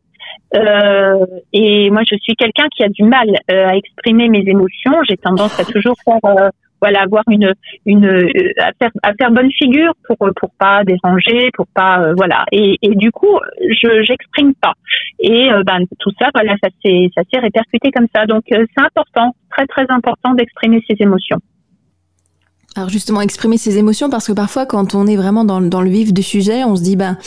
Euh, 0.56 1.26
et 1.54 1.90
moi, 1.90 2.02
je 2.10 2.16
suis 2.18 2.36
quelqu'un 2.36 2.68
qui 2.76 2.84
a 2.84 2.90
du 2.90 3.04
mal 3.04 3.28
euh, 3.52 3.68
à 3.68 3.76
exprimer 3.76 4.30
mes 4.30 4.44
émotions. 4.48 4.94
J'ai 5.10 5.18
tendance 5.18 5.60
à 5.60 5.66
toujours 5.66 5.96
faire 6.04 6.52
voilà 6.82 7.02
avoir 7.02 7.24
une 7.30 7.54
une 7.86 8.06
euh, 8.06 8.54
à 8.58 8.72
faire, 9.14 9.32
bonne 9.32 9.52
figure 9.52 9.94
pour 10.06 10.18
pour 10.36 10.50
pas 10.58 10.84
déranger 10.84 11.52
pour 11.54 11.68
pas 11.68 12.02
euh, 12.02 12.14
voilà 12.18 12.44
et, 12.52 12.78
du 12.82 13.12
coup 13.12 13.40
je 13.70 14.04
j'exprime 14.04 14.54
pas 14.56 14.74
et 15.20 15.52
euh, 15.52 15.64
ben 15.64 15.86
tout 16.00 16.12
ça 16.20 16.30
voilà 16.34 16.56
ça 16.62 16.70
s'est 16.84 17.10
ça 17.16 17.22
s'est 17.32 17.40
répercuté 17.40 17.92
comme 17.92 18.08
ça 18.14 18.26
donc 18.26 18.44
c'est 18.50 18.82
important 18.82 19.36
très 19.52 19.68
très 19.68 19.86
important 19.90 20.34
d'exprimer 20.34 20.84
ses 20.90 20.96
émotions 21.00 21.38
alors 22.76 22.90
justement, 22.90 23.20
exprimer 23.20 23.58
ses 23.58 23.78
émotions, 23.78 24.10
parce 24.10 24.28
que 24.28 24.32
parfois, 24.32 24.66
quand 24.66 24.96
on 24.96 25.06
est 25.06 25.18
vraiment 25.18 25.44
dans, 25.44 25.60
le 25.60 25.90
vif 25.90 26.14
du 26.14 26.24
sujet, 26.24 26.64
on 26.64 26.78
se 26.78 26.82
dit, 26.82 26.96
ben, 26.96 27.18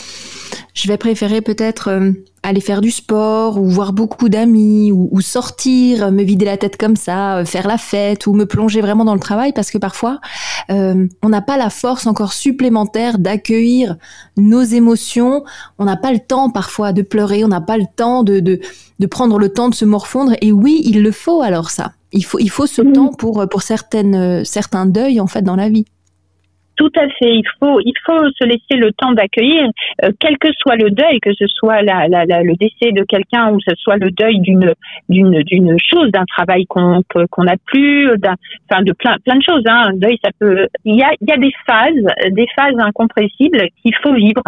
je 0.73 0.87
vais 0.87 0.97
préférer 0.97 1.41
peut-être 1.41 1.89
euh, 1.89 2.11
aller 2.41 2.61
faire 2.61 2.81
du 2.81 2.89
sport 2.89 3.61
ou 3.61 3.69
voir 3.69 3.93
beaucoup 3.93 4.27
d'amis 4.27 4.91
ou, 4.91 5.21
sortir, 5.21 6.11
me 6.11 6.23
vider 6.23 6.45
la 6.45 6.57
tête 6.57 6.77
comme 6.77 6.95
ça, 6.95 7.37
euh, 7.37 7.45
faire 7.45 7.67
la 7.67 7.77
fête 7.77 8.25
ou 8.25 8.33
me 8.33 8.47
plonger 8.47 8.81
vraiment 8.81 9.05
dans 9.05 9.13
le 9.13 9.19
travail 9.19 9.53
parce 9.53 9.69
que 9.69 9.77
parfois 9.77 10.19
euh, 10.71 11.07
on 11.23 11.29
n'a 11.29 11.41
pas 11.41 11.57
la 11.57 11.69
force 11.69 12.07
encore 12.07 12.33
supplémentaire 12.33 13.19
d'accueillir 13.19 13.97
nos 14.37 14.61
émotions, 14.61 15.43
on 15.77 15.85
n'a 15.85 15.95
pas 15.95 16.11
le 16.11 16.19
temps 16.19 16.49
parfois 16.49 16.91
de 16.91 17.03
pleurer, 17.03 17.43
on 17.43 17.49
n'a 17.49 17.61
pas 17.61 17.77
le 17.77 17.85
temps 17.95 18.23
de, 18.23 18.39
de 18.39 19.07
prendre 19.07 19.37
le 19.37 19.49
temps 19.49 19.69
de 19.69 19.75
se 19.75 19.85
morfondre. 19.85 20.33
Et 20.41 20.51
oui, 20.51 20.81
il 20.85 21.03
le 21.03 21.11
faut 21.11 21.41
alors 21.41 21.69
ça. 21.69 21.91
Il 22.15 22.23
faut, 22.23 22.39
il 22.39 22.49
faut 22.49 22.65
ce 22.65 22.81
temps 22.81 23.11
pour, 23.13 23.47
pour 23.49 23.61
certaines, 23.61 24.43
certains 24.45 24.85
deuils 24.85 25.19
en 25.19 25.27
fait 25.27 25.41
dans 25.43 25.55
la 25.55 25.69
vie. 25.69 25.85
Tout 26.75 26.91
à 26.97 27.07
fait. 27.07 27.35
Il 27.35 27.43
faut, 27.59 27.79
il 27.79 27.93
faut 28.05 28.29
se 28.37 28.45
laisser 28.45 28.75
le 28.75 28.91
temps 28.91 29.13
d'accueillir, 29.13 29.69
euh, 30.03 30.11
quel 30.19 30.37
que 30.37 30.49
soit 30.57 30.75
le 30.75 30.89
deuil, 30.91 31.19
que 31.21 31.33
ce 31.33 31.47
soit 31.47 31.81
la, 31.81 32.07
la, 32.07 32.25
la, 32.25 32.43
le 32.43 32.53
décès 32.55 32.91
de 32.91 33.03
quelqu'un 33.03 33.51
ou 33.51 33.57
que 33.57 33.63
ce 33.69 33.75
soit 33.77 33.97
le 33.97 34.11
deuil 34.11 34.39
d'une, 34.39 34.73
d'une, 35.07 35.41
d'une 35.43 35.77
chose, 35.79 36.11
d'un 36.11 36.25
travail 36.25 36.65
qu'on, 36.65 37.01
qu'on 37.31 37.43
n'a 37.43 37.55
plus, 37.65 38.09
enfin 38.11 38.81
de 38.81 38.91
plein, 38.91 39.15
plein 39.23 39.37
de 39.37 39.43
choses. 39.43 39.63
Hein. 39.65 39.85
Un 39.91 39.93
deuil, 39.93 40.17
ça 40.23 40.31
peut. 40.37 40.67
Il 40.83 40.95
y 40.95 41.03
a, 41.03 41.11
il 41.21 41.29
y 41.29 41.31
a 41.31 41.37
des 41.37 41.53
phases, 41.65 42.31
des 42.31 42.47
phases 42.55 42.77
incompressibles 42.77 43.67
qu'il 43.81 43.95
faut 44.03 44.13
vivre. 44.13 44.43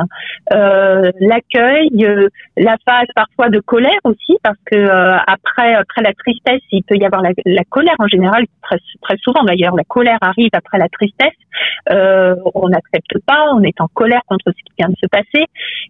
Euh, 0.53 1.11
l'accueil, 1.21 1.89
euh, 2.03 2.27
la 2.57 2.75
phase 2.85 3.07
parfois 3.15 3.49
de 3.49 3.59
colère 3.59 3.99
aussi, 4.03 4.37
parce 4.43 4.59
que 4.69 4.75
euh, 4.75 5.17
après, 5.27 5.75
après 5.75 6.01
la 6.01 6.13
tristesse, 6.13 6.61
il 6.71 6.83
peut 6.83 6.97
y 6.97 7.05
avoir 7.05 7.21
la, 7.21 7.31
la 7.45 7.63
colère 7.63 7.95
en 7.99 8.07
général, 8.07 8.45
très, 8.61 8.79
très 9.01 9.17
souvent 9.17 9.43
d'ailleurs. 9.43 9.75
La 9.75 9.85
colère 9.85 10.17
arrive 10.21 10.49
après 10.53 10.77
la 10.77 10.89
tristesse. 10.89 11.33
Euh, 11.91 12.16
euh, 12.17 12.35
on 12.55 12.69
n'accepte 12.69 13.17
pas, 13.25 13.51
on 13.53 13.61
est 13.63 13.79
en 13.79 13.87
colère 13.87 14.21
contre 14.27 14.45
ce 14.47 14.63
qui 14.63 14.73
vient 14.77 14.89
de 14.89 14.95
se 15.01 15.07
passer, 15.07 15.45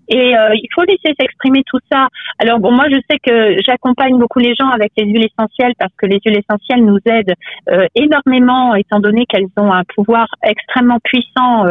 et 0.09 0.35
euh, 0.35 0.55
il 0.55 0.67
faut 0.73 0.83
laisser 0.83 1.15
s'exprimer 1.19 1.63
tout 1.65 1.79
ça. 1.91 2.07
Alors 2.39 2.59
bon, 2.59 2.71
moi 2.71 2.85
je 2.91 2.97
sais 3.09 3.17
que 3.19 3.57
j'accompagne 3.65 4.17
beaucoup 4.17 4.39
les 4.39 4.53
gens 4.55 4.69
avec 4.69 4.91
les 4.97 5.05
huiles 5.05 5.25
essentielles 5.25 5.73
parce 5.79 5.93
que 5.97 6.05
les 6.05 6.19
huiles 6.25 6.39
essentielles 6.39 6.83
nous 6.83 6.99
aident 7.05 7.33
euh, 7.69 7.85
énormément, 7.95 8.75
étant 8.75 8.99
donné 8.99 9.25
qu'elles 9.25 9.49
ont 9.57 9.71
un 9.71 9.83
pouvoir 9.95 10.27
extrêmement 10.43 10.99
puissant 11.03 11.65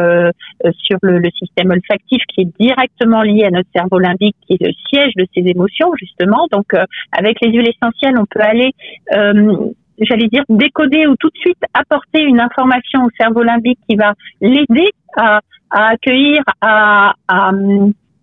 sur 0.79 0.97
le, 1.01 1.19
le, 1.19 1.29
système 1.37 1.71
olfactif 1.71 2.21
qui 2.33 2.41
est 2.41 2.59
directement 2.59 3.21
lié 3.21 3.45
à 3.45 3.51
notre 3.51 3.69
cerveau 3.75 3.99
limbique, 3.99 4.35
qui 4.45 4.53
est 4.53 4.63
le 4.65 4.71
siège 4.89 5.13
de 5.15 5.25
ces 5.35 5.47
émotions 5.47 5.91
justement. 5.99 6.47
Donc 6.51 6.73
avec 7.11 7.37
les 7.41 7.51
huiles 7.51 7.69
essentielles, 7.69 8.15
on 8.17 8.25
peut 8.25 8.41
aller 8.41 8.71
j'allais 9.99 10.27
dire, 10.27 10.43
décoder 10.49 11.07
ou 11.07 11.15
tout 11.15 11.29
de 11.29 11.37
suite 11.37 11.57
apporter 11.73 12.21
une 12.21 12.39
information 12.39 13.03
au 13.03 13.09
cerveau 13.19 13.43
limbique 13.43 13.79
qui 13.89 13.95
va 13.95 14.13
l'aider 14.41 14.91
à, 15.15 15.41
à, 15.69 15.87
accueillir, 15.89 16.41
à, 16.61 17.13
à, 17.27 17.51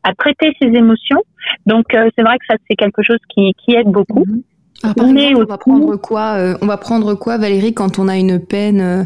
à, 0.03 0.15
traiter 0.15 0.53
ses 0.61 0.69
émotions. 0.69 1.23
Donc, 1.67 1.95
euh, 1.95 2.09
c'est 2.17 2.23
vrai 2.23 2.39
que 2.39 2.47
ça, 2.49 2.57
c'est 2.69 2.77
quelque 2.77 3.03
chose 3.03 3.19
qui, 3.29 3.53
qui 3.59 3.75
aide 3.75 3.89
beaucoup. 3.89 4.25
Mhm. 4.27 4.43
Alors, 4.83 4.95
par 4.95 5.07
exemple, 5.07 5.37
on 5.37 5.45
va 5.47 5.59
prendre 5.59 5.97
quoi 5.97 6.35
euh, 6.37 6.59
On 6.61 6.67
va 6.67 6.77
prendre 6.77 7.15
quoi, 7.15 7.39
Valérie, 7.39 7.73
quand 7.75 7.99
on 7.99 8.09
a 8.09 8.17
une 8.17 8.39
peine, 8.39 8.81
euh, 8.81 9.05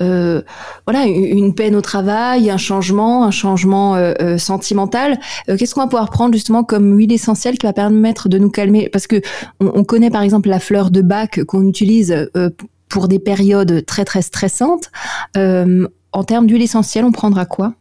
euh 0.00 0.42
voilà, 0.86 1.06
une 1.06 1.54
peine 1.54 1.76
au 1.76 1.80
travail, 1.80 2.50
un 2.50 2.56
changement, 2.56 3.24
un 3.24 3.30
changement 3.30 3.94
euh, 3.94 4.14
euh 4.20 4.38
sentimental. 4.38 5.18
Qu'est-ce 5.46 5.74
qu'on 5.74 5.82
va 5.82 5.86
pouvoir 5.86 6.10
prendre 6.10 6.34
justement 6.34 6.64
comme 6.64 6.96
huile 6.96 7.12
essentielle 7.12 7.58
qui 7.58 7.66
va 7.66 7.72
permettre 7.72 8.28
de 8.28 8.38
nous 8.38 8.50
calmer? 8.50 8.88
Parce 8.88 9.06
que 9.06 9.20
on, 9.60 9.70
on, 9.74 9.84
connaît 9.84 10.10
par 10.10 10.22
exemple 10.22 10.48
la 10.48 10.58
fleur 10.58 10.90
de 10.90 11.02
bac 11.02 11.44
qu'on 11.44 11.66
utilise 11.68 12.30
pour 12.88 13.08
des 13.08 13.18
périodes 13.18 13.84
très 13.86 14.04
très 14.04 14.22
stressantes. 14.22 14.90
en 15.36 16.24
termes 16.24 16.46
d'huile 16.46 16.62
essentielle, 16.62 17.04
on 17.04 17.12
prendra 17.12 17.44
quoi? 17.44 17.74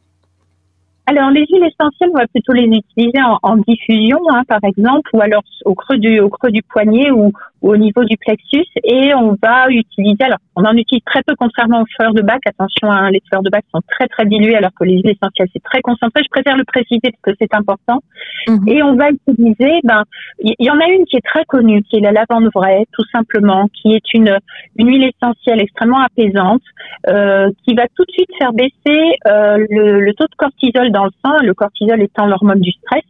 Alors, 1.11 1.29
les 1.29 1.45
huiles 1.45 1.65
essentielles, 1.65 2.09
on 2.13 2.19
va 2.19 2.27
plutôt 2.27 2.53
les 2.53 2.63
utiliser 2.63 3.19
en, 3.43 3.57
diffusion, 3.57 4.19
hein, 4.29 4.43
par 4.47 4.59
exemple, 4.63 5.09
ou 5.13 5.21
alors 5.21 5.43
au 5.65 5.75
creux 5.75 5.97
du, 5.97 6.21
au 6.21 6.29
creux 6.29 6.51
du 6.51 6.63
poignet 6.63 7.11
ou, 7.11 7.33
au 7.61 7.77
niveau 7.77 8.03
du 8.03 8.17
plexus 8.17 8.65
et 8.83 9.13
on 9.13 9.37
va 9.41 9.69
utiliser, 9.69 10.23
alors 10.23 10.39
on 10.55 10.63
en 10.65 10.75
utilise 10.75 11.03
très 11.05 11.21
peu 11.23 11.35
contrairement 11.37 11.81
aux 11.81 11.85
fleurs 11.95 12.13
de 12.13 12.21
bac, 12.21 12.41
attention, 12.45 12.91
hein, 12.91 13.09
les 13.11 13.21
fleurs 13.27 13.43
de 13.43 13.49
bac 13.49 13.63
sont 13.73 13.81
très 13.87 14.07
très 14.07 14.25
diluées 14.25 14.55
alors 14.55 14.71
que 14.77 14.83
les 14.83 14.95
huiles 14.95 15.11
essentielles 15.11 15.49
c'est 15.53 15.63
très 15.63 15.81
concentré, 15.81 16.21
je 16.23 16.29
préfère 16.29 16.57
le 16.57 16.63
préciser 16.63 16.99
parce 17.03 17.21
que 17.23 17.31
c'est 17.39 17.53
important. 17.55 18.01
Mhm. 18.47 18.67
Et 18.67 18.83
on 18.83 18.95
va 18.95 19.09
utiliser, 19.09 19.79
ben 19.83 20.03
il 20.39 20.55
y, 20.59 20.69
en 20.69 20.79
a 20.79 20.87
une 20.87 21.05
qui 21.05 21.17
est 21.17 21.25
très 21.25 21.45
connue, 21.45 21.83
qui 21.83 21.97
est 21.97 21.99
la 21.99 22.11
lavande 22.11 22.49
vraie, 22.53 22.85
tout 22.93 23.05
simplement, 23.11 23.67
qui 23.67 23.93
est 23.93 24.13
une, 24.13 24.37
une 24.77 24.87
huile 24.87 25.11
essentielle 25.13 25.61
extrêmement 25.61 26.01
apaisante, 26.01 26.63
euh, 27.09 27.49
qui 27.63 27.75
va 27.75 27.83
tout 27.95 28.03
de 28.05 28.11
suite 28.11 28.29
faire 28.39 28.53
baisser 28.53 29.15
euh, 29.27 29.57
le, 29.69 29.99
le, 29.99 30.13
taux 30.13 30.25
de 30.25 30.35
cortisol 30.35 30.91
dans 30.91 31.05
le 31.05 31.11
sang, 31.23 31.37
le 31.43 31.53
cortisol 31.53 32.01
étant 32.01 32.25
l'hormone 32.25 32.59
du 32.59 32.71
stress, 32.71 33.03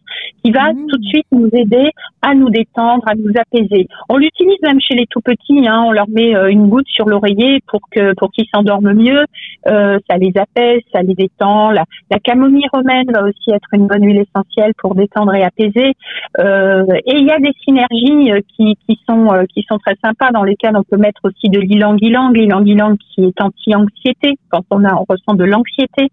qui 0.44 0.52
va 0.52 0.74
mhm. 0.74 0.88
tout 0.88 0.98
de 0.98 1.06
suite 1.06 1.28
nous 1.32 1.50
aider 1.54 1.92
à 2.22 2.34
nous 2.34 2.50
détendre, 2.50 3.04
à 3.08 3.16
nous 3.16 3.32
apaiser. 3.38 3.88
On 4.10 4.18
l'utilise 4.18 4.41
même 4.62 4.80
chez 4.80 4.96
les 4.96 5.06
tout 5.10 5.22
petits. 5.22 5.68
Hein, 5.68 5.84
on 5.86 5.92
leur 5.92 6.10
met 6.10 6.36
euh, 6.36 6.50
une 6.50 6.68
goutte 6.68 6.88
sur 6.88 7.08
l'oreiller 7.08 7.60
pour 7.68 7.82
que 7.90 8.14
pour 8.16 8.32
qu'ils 8.32 8.48
s'endorment 8.54 8.94
mieux. 8.94 9.26
Euh, 9.68 10.00
ça 10.10 10.18
les 10.18 10.32
apaise, 10.38 10.82
ça 10.94 11.02
les 11.02 11.14
détend. 11.14 11.72
La, 11.72 11.86
la, 12.10 12.20
camomille 12.20 12.68
romaine 12.74 13.06
va 13.14 13.24
aussi 13.24 13.52
être 13.52 13.68
une 13.74 13.88
bonne 13.88 14.04
huile 14.04 14.24
essentielle 14.28 14.74
pour 14.78 14.96
détendre 14.96 15.34
et 15.36 15.44
apaiser. 15.44 15.94
Euh, 16.40 16.86
et 17.06 17.16
il 17.18 17.26
y 17.26 17.32
a 17.32 17.40
des 17.40 17.54
synergies 17.64 18.32
euh, 18.32 18.42
qui, 18.56 18.78
qui 18.88 19.00
sont 19.08 19.32
euh, 19.34 19.44
qui 19.54 19.64
sont 19.70 19.78
très 19.78 19.96
sympas 20.04 20.32
dans 20.32 20.44
lesquelles 20.44 20.76
on 20.76 20.84
peut 20.84 20.98
mettre 20.98 21.22
aussi 21.24 21.50
de 21.50 21.60
l'ilang-ilang, 21.60 22.34
l'ilang-ilang 22.34 22.98
qui 22.98 23.26
est 23.26 23.42
anti-anxiété 23.42 24.36
quand 24.50 24.64
on 24.72 24.84
a 24.84 24.94
on 24.94 25.06
ressent 25.08 25.34
de 25.36 25.44
l'anxiété. 25.44 26.10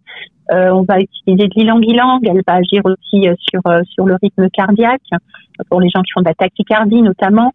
Euh, 0.50 0.71
on 0.71 0.83
va 0.83 1.00
utiliser 1.00 1.49
de 1.49 1.55
l'ilang-ilang, 1.57 2.21
elle 2.25 2.43
va 2.47 2.55
agir 2.55 2.83
aussi 2.85 3.26
sur 3.38 3.61
sur 3.87 4.07
le 4.07 4.17
rythme 4.23 4.49
cardiaque 4.50 5.02
pour 5.69 5.81
les 5.81 5.88
gens 5.88 6.02
qui 6.02 6.12
font 6.12 6.21
de 6.21 6.28
la 6.28 6.35
tachycardie 6.35 7.02
notamment. 7.02 7.52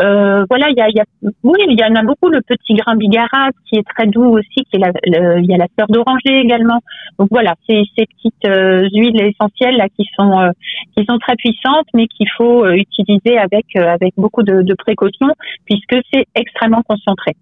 Euh, 0.00 0.44
voilà, 0.48 0.68
il 0.68 0.76
y 0.76 0.80
a, 0.80 0.88
y 0.90 1.00
a, 1.00 1.04
oui, 1.42 1.58
il 1.68 1.78
y 1.78 1.84
en 1.84 1.94
a 1.94 2.02
beaucoup. 2.02 2.28
Le 2.28 2.40
petit 2.42 2.74
grain 2.74 2.96
bigarade 2.96 3.52
qui 3.66 3.78
est 3.78 3.88
très 3.88 4.06
doux 4.06 4.36
aussi, 4.38 4.64
il 4.72 4.80
y 4.80 5.54
a 5.54 5.56
la 5.56 5.66
fleur 5.74 5.88
d'oranger 5.88 6.38
également. 6.38 6.80
Donc 7.18 7.28
voilà, 7.30 7.54
c'est 7.68 7.82
ces 7.96 8.06
petites 8.06 8.44
euh, 8.46 8.88
huiles 8.92 9.20
essentielles 9.20 9.76
là 9.76 9.88
qui 9.88 10.06
sont 10.16 10.38
euh, 10.38 10.50
qui 10.96 11.04
sont 11.04 11.18
très 11.18 11.36
puissantes, 11.36 11.86
mais 11.94 12.06
qu'il 12.06 12.28
faut 12.36 12.64
euh, 12.64 12.74
utiliser 12.74 13.38
avec 13.38 13.74
avec 13.76 14.14
beaucoup 14.16 14.42
de, 14.42 14.62
de 14.62 14.74
précautions 14.74 15.32
puisque 15.64 15.96
c'est 16.12 16.26
extrêmement 16.34 16.82
concentré. 16.82 17.34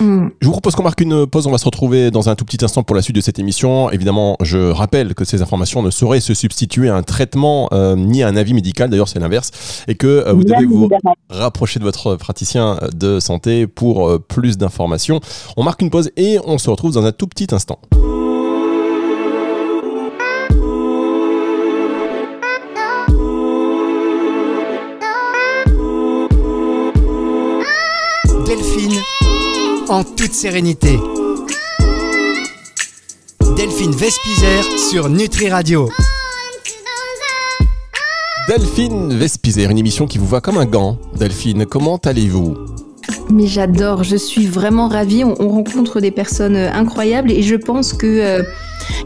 Mm. 0.00 0.28
Je 0.40 0.46
vous 0.46 0.52
propose 0.52 0.74
qu'on 0.74 0.82
marque 0.82 1.00
une 1.00 1.26
pause. 1.26 1.46
On 1.46 1.50
va 1.50 1.58
se 1.58 1.64
retrouver 1.64 2.10
dans 2.10 2.28
un 2.28 2.34
tout 2.34 2.44
petit 2.44 2.64
instant 2.64 2.82
pour 2.82 2.96
la 2.96 3.02
suite 3.02 3.16
de 3.16 3.20
cette 3.20 3.38
émission. 3.38 3.90
Évidemment, 3.90 4.36
je 4.40 4.70
rappelle 4.70 5.14
que 5.14 5.24
ces 5.24 5.42
informations 5.42 5.82
ne 5.82 5.90
sauraient 5.90 6.20
se 6.20 6.34
substituer 6.34 6.88
à 6.88 6.96
un 6.96 7.02
traitement 7.02 7.68
euh, 7.72 7.96
ni 7.96 8.22
à 8.22 8.28
un 8.28 8.36
avis 8.36 8.54
médical. 8.54 8.90
D'ailleurs, 8.90 9.08
c'est 9.08 9.20
l'inverse. 9.20 9.84
Et 9.88 9.94
que 9.94 10.06
euh, 10.06 10.32
vous 10.32 10.44
devez 10.44 10.66
vous 10.66 10.88
rapprocher 11.30 11.78
de 11.78 11.84
votre 11.84 12.16
praticien 12.16 12.78
de 12.94 13.20
santé 13.20 13.66
pour 13.66 14.08
euh, 14.08 14.18
plus 14.18 14.58
d'informations. 14.58 15.20
On 15.56 15.62
marque 15.62 15.82
une 15.82 15.90
pause 15.90 16.10
et 16.16 16.38
on 16.44 16.58
se 16.58 16.70
retrouve 16.70 16.92
dans 16.92 17.04
un 17.04 17.12
tout 17.12 17.26
petit 17.26 17.54
instant. 17.54 17.78
Delphine 28.46 28.93
en 29.88 30.04
toute 30.04 30.32
sérénité. 30.32 30.98
Delphine 33.56 33.92
Vespizer 33.92 34.64
sur 34.90 35.08
Nutri 35.08 35.48
Radio. 35.48 35.88
Delphine 38.48 39.14
Vespizer, 39.14 39.70
une 39.70 39.78
émission 39.78 40.06
qui 40.06 40.18
vous 40.18 40.26
va 40.26 40.40
comme 40.40 40.58
un 40.58 40.66
gant. 40.66 40.98
Delphine, 41.16 41.66
comment 41.66 41.96
allez-vous? 41.96 42.56
Mais 43.30 43.46
j'adore, 43.46 44.04
je 44.04 44.16
suis 44.16 44.46
vraiment 44.46 44.88
ravie. 44.88 45.24
On, 45.24 45.48
rencontre 45.48 46.00
des 46.00 46.10
personnes 46.10 46.56
incroyables 46.56 47.30
et 47.30 47.42
je 47.42 47.56
pense 47.56 47.92
que, 47.92 48.06
euh, 48.06 48.42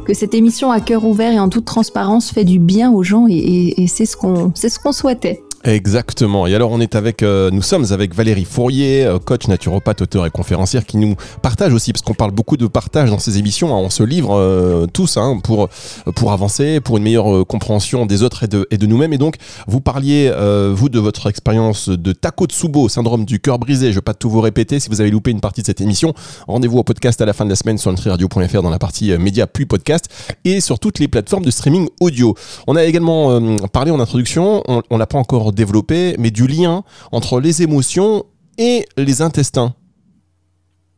que 0.04 0.14
cette 0.14 0.34
émission 0.34 0.70
à 0.70 0.80
cœur 0.80 1.04
ouvert 1.04 1.32
et 1.32 1.40
en 1.40 1.48
toute 1.48 1.64
transparence 1.64 2.30
fait 2.30 2.44
du 2.44 2.58
bien 2.58 2.90
aux 2.90 3.02
gens 3.02 3.26
et, 3.28 3.82
et 3.82 3.86
c'est 3.86 4.06
ce 4.06 4.16
qu'on 4.16 4.52
ce 4.54 4.78
qu'on 4.78 4.92
souhaitait. 4.92 5.42
Exactement. 5.64 6.46
Et 6.46 6.54
alors 6.54 6.70
on 6.70 6.80
est 6.80 6.94
avec, 6.94 7.22
euh, 7.22 7.50
nous 7.50 7.62
sommes 7.62 7.84
avec 7.90 8.14
Valérie 8.14 8.44
Fourier, 8.44 9.04
euh, 9.04 9.18
coach 9.18 9.48
naturopathe, 9.48 10.02
auteur 10.02 10.24
et 10.24 10.30
conférencière, 10.30 10.86
qui 10.86 10.98
nous 10.98 11.16
partage 11.42 11.74
aussi, 11.74 11.92
parce 11.92 12.02
qu'on 12.02 12.14
parle 12.14 12.30
beaucoup 12.30 12.56
de 12.56 12.68
partage 12.68 13.10
dans 13.10 13.18
ces 13.18 13.38
émissions. 13.38 13.74
Hein. 13.74 13.78
on 13.78 13.90
se 13.90 14.04
livre 14.04 14.36
euh, 14.36 14.86
tous 14.86 15.16
hein, 15.16 15.40
pour 15.42 15.68
pour 16.14 16.32
avancer, 16.32 16.80
pour 16.80 16.96
une 16.96 17.02
meilleure 17.02 17.44
compréhension 17.46 18.06
des 18.06 18.22
autres 18.22 18.44
et 18.44 18.46
de 18.46 18.68
et 18.70 18.78
de 18.78 18.86
nous-mêmes. 18.86 19.12
Et 19.12 19.18
donc 19.18 19.34
vous 19.66 19.80
parliez 19.80 20.32
vous 20.72 20.88
de 20.88 20.98
votre 21.00 21.28
expérience 21.28 21.88
de 21.88 22.12
Takotsubo, 22.12 22.88
syndrome 22.88 23.24
du 23.24 23.40
cœur 23.40 23.58
brisé. 23.58 23.86
Je 23.86 23.90
ne 23.90 23.94
vais 23.96 24.02
pas 24.02 24.14
tout 24.14 24.30
vous 24.30 24.40
répéter. 24.40 24.78
Si 24.78 24.88
vous 24.88 25.00
avez 25.00 25.10
loupé 25.10 25.32
une 25.32 25.40
partie 25.40 25.62
de 25.62 25.66
cette 25.66 25.80
émission, 25.80 26.14
rendez-vous 26.46 26.78
au 26.78 26.84
podcast 26.84 27.20
à 27.20 27.26
la 27.26 27.32
fin 27.32 27.44
de 27.44 27.50
la 27.50 27.56
semaine 27.56 27.78
sur 27.78 27.90
nutriradio.fr 27.90 28.62
dans 28.62 28.70
la 28.70 28.78
partie 28.78 29.16
média 29.18 29.46
puis 29.46 29.66
podcast 29.66 30.08
et 30.44 30.60
sur 30.60 30.78
toutes 30.78 31.00
les 31.00 31.08
plateformes 31.08 31.44
de 31.44 31.50
streaming 31.50 31.88
audio. 32.00 32.34
On 32.68 32.76
a 32.76 32.84
également 32.84 33.40
parlé 33.68 33.90
en 33.90 33.98
introduction, 33.98 34.62
on, 34.68 34.82
on 34.90 34.98
l'a 34.98 35.06
pas 35.06 35.18
encore 35.18 35.47
développé, 35.52 36.14
mais 36.18 36.30
du 36.30 36.46
lien 36.46 36.82
entre 37.12 37.40
les 37.40 37.62
émotions 37.62 38.24
et 38.58 38.86
les 38.96 39.22
intestins. 39.22 39.74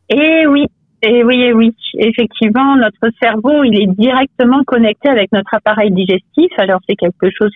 Eh 0.09 0.45
oui, 0.47 0.65
et 1.03 1.23
oui, 1.23 1.41
et 1.41 1.53
oui, 1.53 1.75
effectivement, 1.95 2.75
notre 2.75 3.09
cerveau, 3.21 3.63
il 3.63 3.81
est 3.81 3.87
directement 3.87 4.63
connecté 4.63 5.09
avec 5.09 5.31
notre 5.31 5.53
appareil 5.53 5.89
digestif. 5.91 6.51
Alors 6.57 6.79
c'est 6.87 6.95
quelque 6.95 7.29
chose 7.35 7.49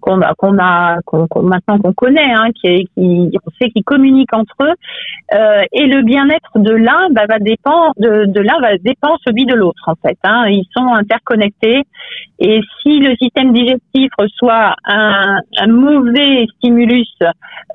qu'on 0.00 0.20
a, 0.20 0.34
qu'on 0.34 0.58
a, 0.58 0.96
maintenant 1.42 1.78
qu'on 1.78 1.92
connaît, 1.92 2.32
hein, 2.32 2.48
qui, 2.54 2.88
qui, 2.96 3.30
on 3.46 3.50
sait 3.60 3.70
qu'ils 3.70 3.84
communiquent 3.84 4.34
entre 4.34 4.56
eux. 4.62 4.74
Euh, 5.34 5.62
et 5.72 5.86
le 5.86 6.02
bien-être 6.02 6.50
de 6.56 6.74
l'un 6.74 7.10
bah, 7.12 7.26
va 7.28 7.38
dépendre 7.38 7.92
de, 7.98 8.24
de 8.26 8.40
l'un 8.40 8.58
va 8.60 8.76
dépendre 8.78 9.18
celui 9.24 9.46
de 9.46 9.54
l'autre 9.54 9.84
en 9.86 9.94
fait. 9.94 10.18
Hein. 10.24 10.46
Ils 10.48 10.66
sont 10.76 10.92
interconnectés. 10.92 11.82
Et 12.40 12.60
si 12.82 12.98
le 12.98 13.14
système 13.16 13.52
digestif 13.52 14.10
reçoit 14.18 14.74
un, 14.84 15.38
un 15.58 15.66
mauvais 15.68 16.46
stimulus 16.56 17.06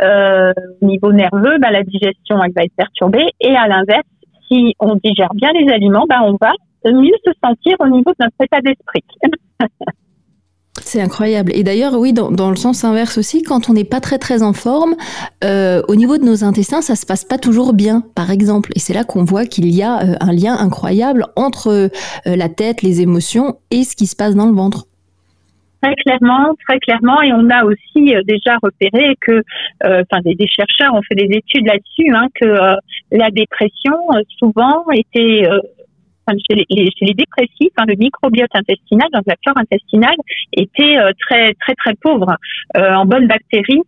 euh, 0.01 0.51
au 0.81 0.85
niveau 0.85 1.13
nerveux, 1.13 1.57
bah, 1.59 1.71
la 1.71 1.83
digestion 1.83 2.41
elle 2.43 2.51
va 2.53 2.63
être 2.63 2.75
perturbée. 2.75 3.29
Et 3.39 3.55
à 3.55 3.67
l'inverse 3.67 4.03
si 4.47 4.75
on 4.79 4.95
digère 4.95 5.33
bien 5.35 5.51
les 5.53 5.71
aliments, 5.71 6.05
ben 6.07 6.21
on 6.23 6.37
va 6.39 6.51
mieux 6.91 7.15
se 7.25 7.31
sentir 7.43 7.75
au 7.79 7.87
niveau 7.87 8.11
de 8.11 8.25
notre 8.25 8.35
état 8.41 8.61
d'esprit. 8.61 9.03
C'est 10.81 11.01
incroyable. 11.01 11.51
Et 11.55 11.63
d'ailleurs, 11.63 11.93
oui, 11.95 12.13
dans, 12.13 12.49
le 12.49 12.55
sens 12.55 12.83
inverse 12.83 13.17
aussi, 13.17 13.41
quand 13.41 13.69
on 13.69 13.73
n'est 13.73 13.85
pas 13.85 14.01
très 14.01 14.17
très 14.17 14.43
en 14.43 14.53
forme, 14.53 14.95
euh, 15.43 15.81
au 15.87 15.95
niveau 15.95 16.17
de 16.17 16.23
nos 16.23 16.43
intestins, 16.43 16.81
ça 16.81 16.95
se 16.95 17.05
passe 17.05 17.23
pas 17.23 17.37
toujours 17.37 17.73
bien, 17.73 18.03
par 18.13 18.29
exemple. 18.29 18.71
Et 18.75 18.79
c'est 18.79 18.93
là 18.93 19.03
qu'on 19.03 19.23
voit 19.23 19.45
qu'il 19.45 19.73
y 19.73 19.81
a 19.81 20.03
euh, 20.03 20.15
un 20.19 20.33
lien 20.33 20.55
incroyable 20.55 21.25
entre 21.37 21.69
euh, 21.69 21.89
la 22.25 22.49
tête, 22.49 22.81
les 22.81 23.01
émotions 23.01 23.57
et 23.71 23.83
ce 23.83 23.95
qui 23.95 24.05
se 24.05 24.15
passe 24.15 24.35
dans 24.35 24.45
le 24.45 24.53
ventre. 24.53 24.85
Très 25.81 25.95
clairement, 25.95 26.55
très 26.67 26.79
clairement, 26.79 27.21
et 27.21 27.31
on 27.33 27.49
a 27.49 27.63
aussi 27.63 28.15
euh, 28.15 28.21
déjà 28.23 28.57
repéré 28.61 29.15
que, 29.21 29.31
euh, 29.31 30.03
enfin, 30.03 30.21
des, 30.23 30.35
des, 30.35 30.47
chercheurs 30.47 30.93
ont 30.93 31.01
fait 31.01 31.15
des 31.15 31.35
études 31.35 31.67
là-dessus, 31.67 32.11
hein, 32.13 32.27
que 32.39 32.45
euh, 32.45 32.75
la 33.11 33.29
dépression 33.29 33.95
souvent 34.39 34.85
était 34.93 35.47
chez 36.27 36.55
les, 36.55 36.65
chez 36.97 37.05
les, 37.05 37.13
dépressifs, 37.13 37.71
hein, 37.77 37.83
le 37.87 37.95
microbiote 37.95 38.49
intestinal, 38.55 39.07
donc 39.13 39.23
la 39.27 39.35
flore 39.43 39.57
intestinale, 39.57 40.15
était 40.53 40.97
très 41.19 41.53
très 41.53 41.75
très 41.75 41.93
pauvre 42.01 42.35
en 42.75 43.05
bonnes 43.05 43.27
bactéries. 43.27 43.83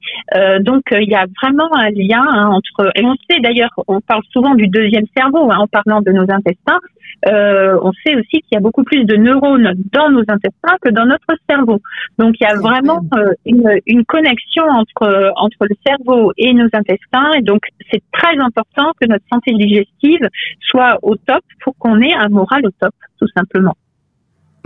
donc 0.60 0.84
il 0.91 1.10
y 1.10 1.15
a 1.15 1.25
vraiment 1.41 1.74
un 1.74 1.89
lien 1.89 2.24
hein, 2.29 2.50
entre, 2.50 2.91
et 2.96 3.03
on 3.03 3.15
sait 3.29 3.39
d'ailleurs, 3.41 3.72
on 3.88 4.01
parle 4.01 4.22
souvent 4.32 4.53
du 4.53 4.67
deuxième 4.67 5.06
cerveau 5.17 5.50
hein, 5.51 5.58
en 5.58 5.67
parlant 5.67 6.01
de 6.01 6.12
nos 6.12 6.29
intestins, 6.32 6.79
euh, 7.28 7.78
on 7.82 7.92
sait 8.04 8.16
aussi 8.16 8.42
qu'il 8.42 8.54
y 8.54 8.58
a 8.58 8.60
beaucoup 8.60 8.84
plus 8.84 9.06
de 9.06 9.16
neurones 9.16 9.74
dans 9.92 10.10
nos 10.10 10.24
intestins 10.28 10.76
que 10.82 10.90
dans 10.90 11.06
notre 11.06 11.34
cerveau. 11.50 11.80
Donc 12.18 12.36
il 12.40 12.44
y 12.44 12.52
a 12.52 12.56
vraiment 12.56 13.02
euh, 13.16 13.34
une, 13.46 13.70
une, 13.86 14.06
connexion 14.06 14.64
entre 14.66 15.32
entre 15.36 15.58
le 15.62 15.76
cerveau 15.86 16.32
et 16.38 16.54
nos 16.54 16.70
intestins, 16.74 17.32
et 17.38 17.42
donc 17.42 17.62
c'est 17.92 18.04
très 18.12 18.38
important 18.40 18.92
que 19.00 19.08
notre 19.08 19.26
santé 19.32 19.54
digestive 19.54 20.28
soit 20.62 20.98
au 21.02 21.16
top 21.16 21.44
pour 21.64 21.76
qu'on 21.78 22.00
ait 22.02 22.14
un 22.14 22.30
moral 22.30 22.66
au 22.66 22.72
top, 22.80 22.94
tout 23.20 23.28
simplement. 23.36 23.76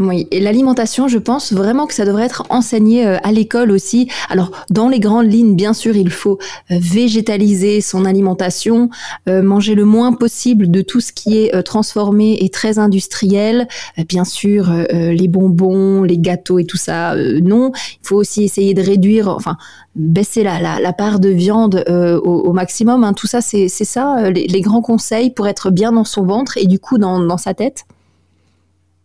Oui, 0.04 0.28
et 0.32 0.40
l'alimentation, 0.40 1.08
je 1.08 1.20
pense 1.20 1.54
vraiment 1.54 1.86
que 1.86 1.94
ça 1.94 2.06
devrait 2.06 2.26
être 2.26 2.44
enseigné 2.50 3.06
euh, 3.06 3.18
à 3.22 3.32
l'école 3.32 3.70
aussi. 3.70 4.10
Alors, 4.30 4.52
dans 4.72 4.90
les 4.90 5.00
grandes 5.00 5.32
lignes, 5.32 5.56
bien 5.56 5.74
sûr, 5.74 5.96
il 5.96 6.10
faut 6.10 6.40
euh, 6.72 6.78
végétaliser 6.80 7.82
son 7.82 8.06
alimentation, 8.06 8.90
euh, 9.30 9.44
manger 9.44 9.76
le 9.76 9.86
moins 9.86 10.14
possible 10.14 10.72
de 10.72 10.82
tout 10.82 11.02
ce 11.02 11.14
qui 11.14 11.38
est 11.38 11.62
transformé 11.64 12.40
et 12.42 12.50
très 12.50 12.80
industriel. 12.80 13.68
bien 14.08 14.26
sûr, 14.26 14.72
les 14.92 15.28
bonbons, 15.28 16.04
les 16.04 16.18
gâteaux 16.18 16.58
et 16.58 16.66
tout 16.66 16.78
ça, 16.78 17.16
non. 17.16 17.72
Il 17.76 18.08
faut 18.08 18.16
aussi 18.16 18.44
essayer 18.44 18.74
de 18.74 18.82
réduire, 18.82 19.28
enfin, 19.28 19.58
baisser 19.96 20.44
la, 20.44 20.80
la, 20.80 20.94
part 20.94 21.20
de 21.20 21.30
viande 21.30 21.84
au, 22.24 22.54
maximum. 22.54 23.04
Hein. 23.04 23.14
Tout 23.14 23.28
ça, 23.28 23.42
c'est 23.42 23.68
ça, 23.70 24.32
les, 24.32 24.48
les, 24.48 24.62
grands 24.62 24.82
conseils 24.82 25.30
pour 25.30 25.48
être 25.48 25.70
bien 25.70 25.92
dans 25.92 26.06
son 26.06 26.24
ventre 26.24 26.58
et 26.58 26.66
du 26.66 26.80
coup 26.80 26.98
dans, 26.98 27.20
dans 27.20 27.38
sa 27.38 27.54
tête. 27.54 27.86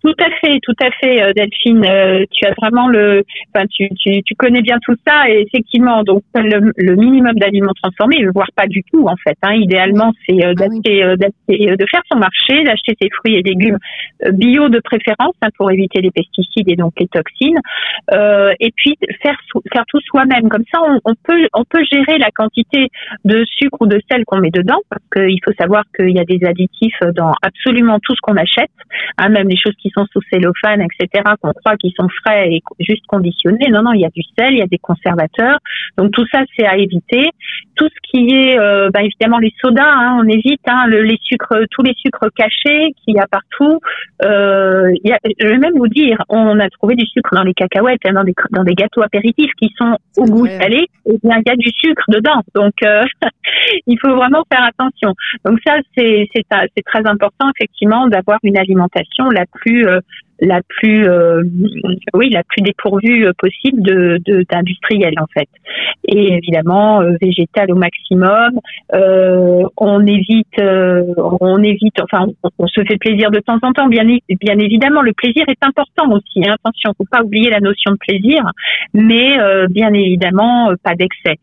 Tout 0.02 0.14
à 0.20 0.30
fait, 0.40 0.58
tout 0.62 0.74
à 0.80 0.90
fait, 1.00 1.22
euh, 1.22 1.32
Delphine. 1.32 1.84
Euh, 1.84 2.24
tu 2.30 2.46
as 2.46 2.52
vraiment 2.60 2.86
le, 2.88 3.24
enfin, 3.52 3.66
tu, 3.66 3.88
tu, 3.98 4.22
tu, 4.22 4.34
connais 4.36 4.60
bien 4.60 4.78
tout 4.84 4.94
ça 5.06 5.28
et 5.28 5.40
effectivement, 5.40 6.02
donc 6.04 6.22
le, 6.34 6.72
le 6.76 6.94
minimum 6.94 7.34
d'aliments 7.34 7.72
transformés, 7.82 8.24
voire 8.32 8.50
pas 8.54 8.66
du 8.66 8.84
tout 8.84 9.06
en 9.08 9.16
fait. 9.16 9.36
Hein. 9.42 9.54
Idéalement, 9.54 10.12
c'est 10.24 10.44
euh, 10.44 10.54
ah 10.60 10.66
d'acheter, 10.66 11.76
de 11.76 11.86
faire 11.90 12.02
son 12.12 12.18
marché, 12.18 12.62
d'acheter 12.62 12.94
ses 13.00 13.08
fruits 13.10 13.36
et 13.36 13.42
légumes 13.42 13.78
bio 14.32 14.68
de 14.68 14.80
préférence 14.80 15.34
hein, 15.42 15.48
pour 15.56 15.70
éviter 15.72 16.00
les 16.00 16.10
pesticides 16.10 16.68
et 16.68 16.76
donc 16.76 16.92
les 17.00 17.08
toxines. 17.08 17.58
et 18.12 18.72
puis 18.76 18.94
faire 19.22 19.36
faire 19.72 19.84
tout 19.88 20.00
soi-même. 20.06 20.48
Comme 20.48 20.64
ça, 20.72 20.80
on, 20.86 21.00
on, 21.04 21.14
peut 21.14 21.48
on 21.54 21.64
peut 21.64 21.82
gérer 21.90 22.18
la 22.18 22.30
quantité 22.30 22.88
de 23.24 23.44
sucre 23.44 23.78
ou 23.80 23.86
de 23.86 24.00
sel 24.10 24.24
qu'on 24.24 24.38
met 24.38 24.50
dedans 24.50 24.80
parce 24.88 25.02
qu'il 25.12 25.38
faut 25.44 25.52
savoir 25.58 25.84
qu'il 25.96 26.14
y 26.14 26.20
a 26.20 26.24
des 26.24 26.44
additifs 26.46 27.00
dans 27.14 27.32
absolument 27.42 27.98
tout 28.00 28.14
ce 28.14 28.20
qu'on 28.22 28.36
achète, 28.36 28.70
hein, 29.18 29.28
même 29.30 29.48
les 29.48 29.56
choses 29.56 29.74
qui 29.80 29.90
sont 29.90 29.95
sous 30.12 30.20
cellophane, 30.30 30.82
etc., 30.82 31.24
qu'on 31.40 31.52
croit 31.52 31.76
qu'ils 31.76 31.92
sont 31.98 32.08
frais 32.08 32.50
et 32.50 32.62
juste 32.80 33.06
conditionnés. 33.06 33.68
Non, 33.70 33.82
non, 33.82 33.92
il 33.92 34.00
y 34.00 34.04
a 34.04 34.10
du 34.10 34.22
sel, 34.38 34.52
il 34.52 34.58
y 34.58 34.62
a 34.62 34.66
des 34.66 34.78
conservateurs. 34.78 35.58
Donc 35.96 36.12
tout 36.12 36.26
ça, 36.32 36.42
c'est 36.56 36.66
à 36.66 36.76
éviter. 36.76 37.30
Tout 37.76 37.88
ce 37.88 38.10
qui 38.10 38.34
est, 38.34 38.58
euh, 38.58 38.90
bah, 38.92 39.02
évidemment, 39.02 39.38
les 39.38 39.52
sodas, 39.60 39.82
hein, 39.84 40.18
on 40.20 40.28
évite. 40.28 40.60
Hein, 40.66 40.86
les 40.88 41.18
sucres, 41.22 41.58
tous 41.70 41.82
les 41.82 41.94
sucres 41.94 42.28
cachés 42.34 42.92
qu'il 43.04 43.14
y 43.14 43.18
a 43.18 43.26
partout. 43.26 43.80
Euh, 44.24 44.92
je 45.40 45.46
vais 45.46 45.58
même 45.58 45.76
vous 45.76 45.88
dire, 45.88 46.22
on 46.28 46.58
a 46.58 46.68
trouvé 46.70 46.94
du 46.94 47.06
sucre 47.06 47.34
dans 47.34 47.42
les 47.42 47.54
cacahuètes, 47.54 48.00
hein, 48.06 48.12
dans, 48.12 48.24
des, 48.24 48.34
dans 48.50 48.64
des 48.64 48.74
gâteaux 48.74 49.02
apéritifs 49.02 49.52
qui 49.60 49.72
sont 49.78 49.96
au 50.16 50.24
goût 50.24 50.46
salé. 50.46 50.86
Et 51.06 51.18
bien, 51.22 51.38
il 51.38 51.48
y 51.48 51.50
a 51.50 51.56
du 51.56 51.70
sucre 51.70 52.04
dedans. 52.08 52.40
Donc, 52.54 52.74
euh, 52.84 53.04
il 53.86 53.98
faut 54.00 54.14
vraiment 54.14 54.42
faire 54.50 54.64
attention. 54.64 55.14
Donc 55.44 55.58
ça, 55.66 55.76
c'est 55.96 56.28
très 56.84 57.06
important, 57.06 57.50
effectivement, 57.58 58.08
d'avoir 58.08 58.38
une 58.42 58.58
alimentation 58.58 59.28
la 59.30 59.44
plus 59.46 59.75
euh, 59.84 60.00
la 60.38 60.60
plus 60.68 61.08
euh, 61.08 61.42
la 62.12 62.42
plus 62.42 62.60
dépourvue 62.60 63.26
possible 63.38 63.80
de 63.82 64.44
d'industriel 64.50 65.14
en 65.18 65.26
fait. 65.32 65.48
Et 66.06 66.34
évidemment 66.34 67.00
euh, 67.00 67.12
végétal 67.22 67.72
au 67.72 67.74
maximum. 67.74 68.60
On 68.92 70.06
évite 70.06 70.60
on 70.60 71.62
évite 71.62 72.00
enfin 72.02 72.26
on, 72.58 72.66
se 72.66 72.82
fait 72.84 72.98
plaisir 72.98 73.30
de 73.30 73.40
temps 73.40 73.58
en 73.62 73.72
temps 73.72 73.88
bien 73.88 74.04
bien 74.04 74.58
évidemment. 74.58 75.00
Le 75.00 75.14
plaisir 75.14 75.44
est 75.48 75.64
important 75.64 76.12
aussi 76.12 76.46
hein, 76.46 76.56
attention 76.62 76.92
faut 76.98 77.04
pas 77.10 77.22
oublier 77.22 77.48
la 77.48 77.60
notion 77.60 77.92
de 77.92 77.98
plaisir. 77.98 78.42
Mais 78.92 79.38
bien 79.70 79.92
évidemment 79.94 80.70
pas 80.82 80.94
d'excès 80.94 81.36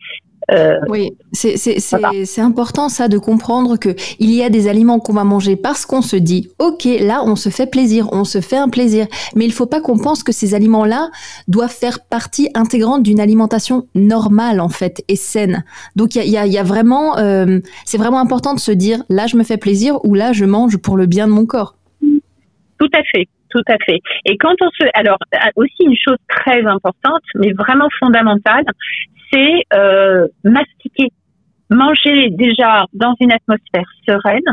euh, 0.52 0.80
oui, 0.90 1.14
c'est 1.32 2.42
important 2.42 2.90
ça 2.90 3.08
de 3.08 3.18
comprendre 3.18 3.78
que 3.78 3.96
il 4.20 4.34
y 4.34 4.44
a 4.44 4.50
des 4.50 4.68
aliments 4.68 5.00
qu'on 5.00 5.14
va 5.14 5.24
manger 5.24 5.56
parce 5.56 5.86
qu'on 5.86 6.02
se 6.02 6.18
dit 6.18 6.50
ok 6.60 6.86
là 7.00 7.22
on 7.26 7.36
se 7.36 7.50
fait 7.50 7.70
plaisir, 7.70 8.10
on 8.12 8.26
se 8.26 8.42
fait 8.42 8.58
un 8.58 8.70
plaisir, 8.70 9.08
mais 9.36 9.46
il 9.46 9.54
faut 9.54 9.65
pas 9.65 9.80
qu'on 9.80 9.98
pense 9.98 10.22
que 10.22 10.34
ces 10.34 10.54
aliments-là 10.54 11.10
doivent 11.48 11.74
faire 11.74 12.00
partie 12.10 12.50
intégrante 12.56 13.04
d'une 13.04 13.22
alimentation 13.22 13.88
normale 13.96 14.60
en 14.60 14.70
fait 14.70 15.04
et 15.08 15.15
saine. 15.15 15.63
Donc 15.96 16.15
il 16.15 16.30
y 16.30 16.38
a, 16.38 16.46
y 16.46 16.58
a, 16.58 16.63
vraiment 16.63 17.17
euh, 17.17 17.60
c'est 17.86 17.98
vraiment 17.98 18.20
important 18.20 18.54
de 18.54 18.60
se 18.60 18.72
dire 18.72 19.04
là 19.10 19.28
je 19.28 19.38
me 19.38 19.44
fais 19.44 19.58
plaisir 19.58 20.04
ou 20.04 20.13
là 20.13 20.34
je 20.34 20.44
mange 20.44 20.78
pour 20.78 20.98
le 20.98 21.06
bien 21.06 21.28
de 21.28 21.32
mon 21.32 21.46
corps. 21.46 21.76
Tout 22.80 22.89
à 22.94 23.04
fait, 23.13 23.30
tout 23.50 23.63
à 23.67 23.78
fait. 23.86 24.00
Et 24.26 24.36
quand 24.38 24.56
on 24.60 24.70
se, 24.72 24.86
alors 24.94 25.17
aussi 25.56 25.84
une 25.84 25.96
chose 25.96 26.17
très 26.28 26.65
importante, 26.65 27.22
mais 27.36 27.54
vraiment 27.54 27.88
fondamentale, 28.00 28.65
c'est 29.34 29.63
euh, 29.74 30.28
mastiquer. 30.43 31.10
Manger 31.69 32.30
déjà 32.30 32.86
dans 32.93 33.15
une 33.19 33.32
atmosphère 33.32 33.88
sereine. 34.08 34.43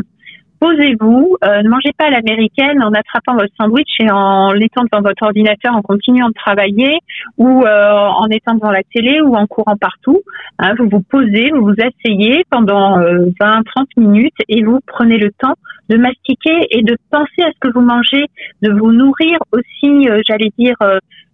Posez-vous, 0.59 1.37
euh, 1.43 1.61
ne 1.63 1.69
mangez 1.69 1.91
pas 1.97 2.05
à 2.05 2.09
l'américaine 2.11 2.83
en 2.83 2.93
attrapant 2.93 3.33
votre 3.33 3.51
sandwich 3.59 3.89
et 3.99 4.11
en 4.11 4.53
l'étant 4.53 4.83
devant 4.83 5.01
votre 5.01 5.23
ordinateur 5.23 5.75
en 5.75 5.81
continuant 5.81 6.27
de 6.27 6.33
travailler 6.33 6.99
ou 7.37 7.63
euh, 7.63 7.97
en 7.97 8.27
étant 8.27 8.53
devant 8.53 8.69
la 8.69 8.83
télé 8.93 9.21
ou 9.21 9.35
en 9.35 9.47
courant 9.47 9.75
partout. 9.75 10.21
Hein, 10.59 10.73
vous 10.77 10.87
vous 10.87 11.01
posez, 11.01 11.49
vous 11.49 11.65
vous 11.65 11.75
asseyez 11.81 12.43
pendant 12.51 12.99
20-30 12.99 13.63
minutes 13.97 14.37
et 14.49 14.63
vous 14.63 14.79
prenez 14.85 15.17
le 15.17 15.31
temps 15.31 15.55
de 15.91 15.97
mastiquer 15.97 16.67
et 16.71 16.81
de 16.83 16.95
penser 17.09 17.41
à 17.41 17.51
ce 17.51 17.59
que 17.59 17.73
vous 17.73 17.81
mangez, 17.81 18.25
de 18.61 18.71
vous 18.71 18.91
nourrir 18.91 19.37
aussi, 19.51 20.07
j'allais 20.27 20.51
dire, 20.57 20.75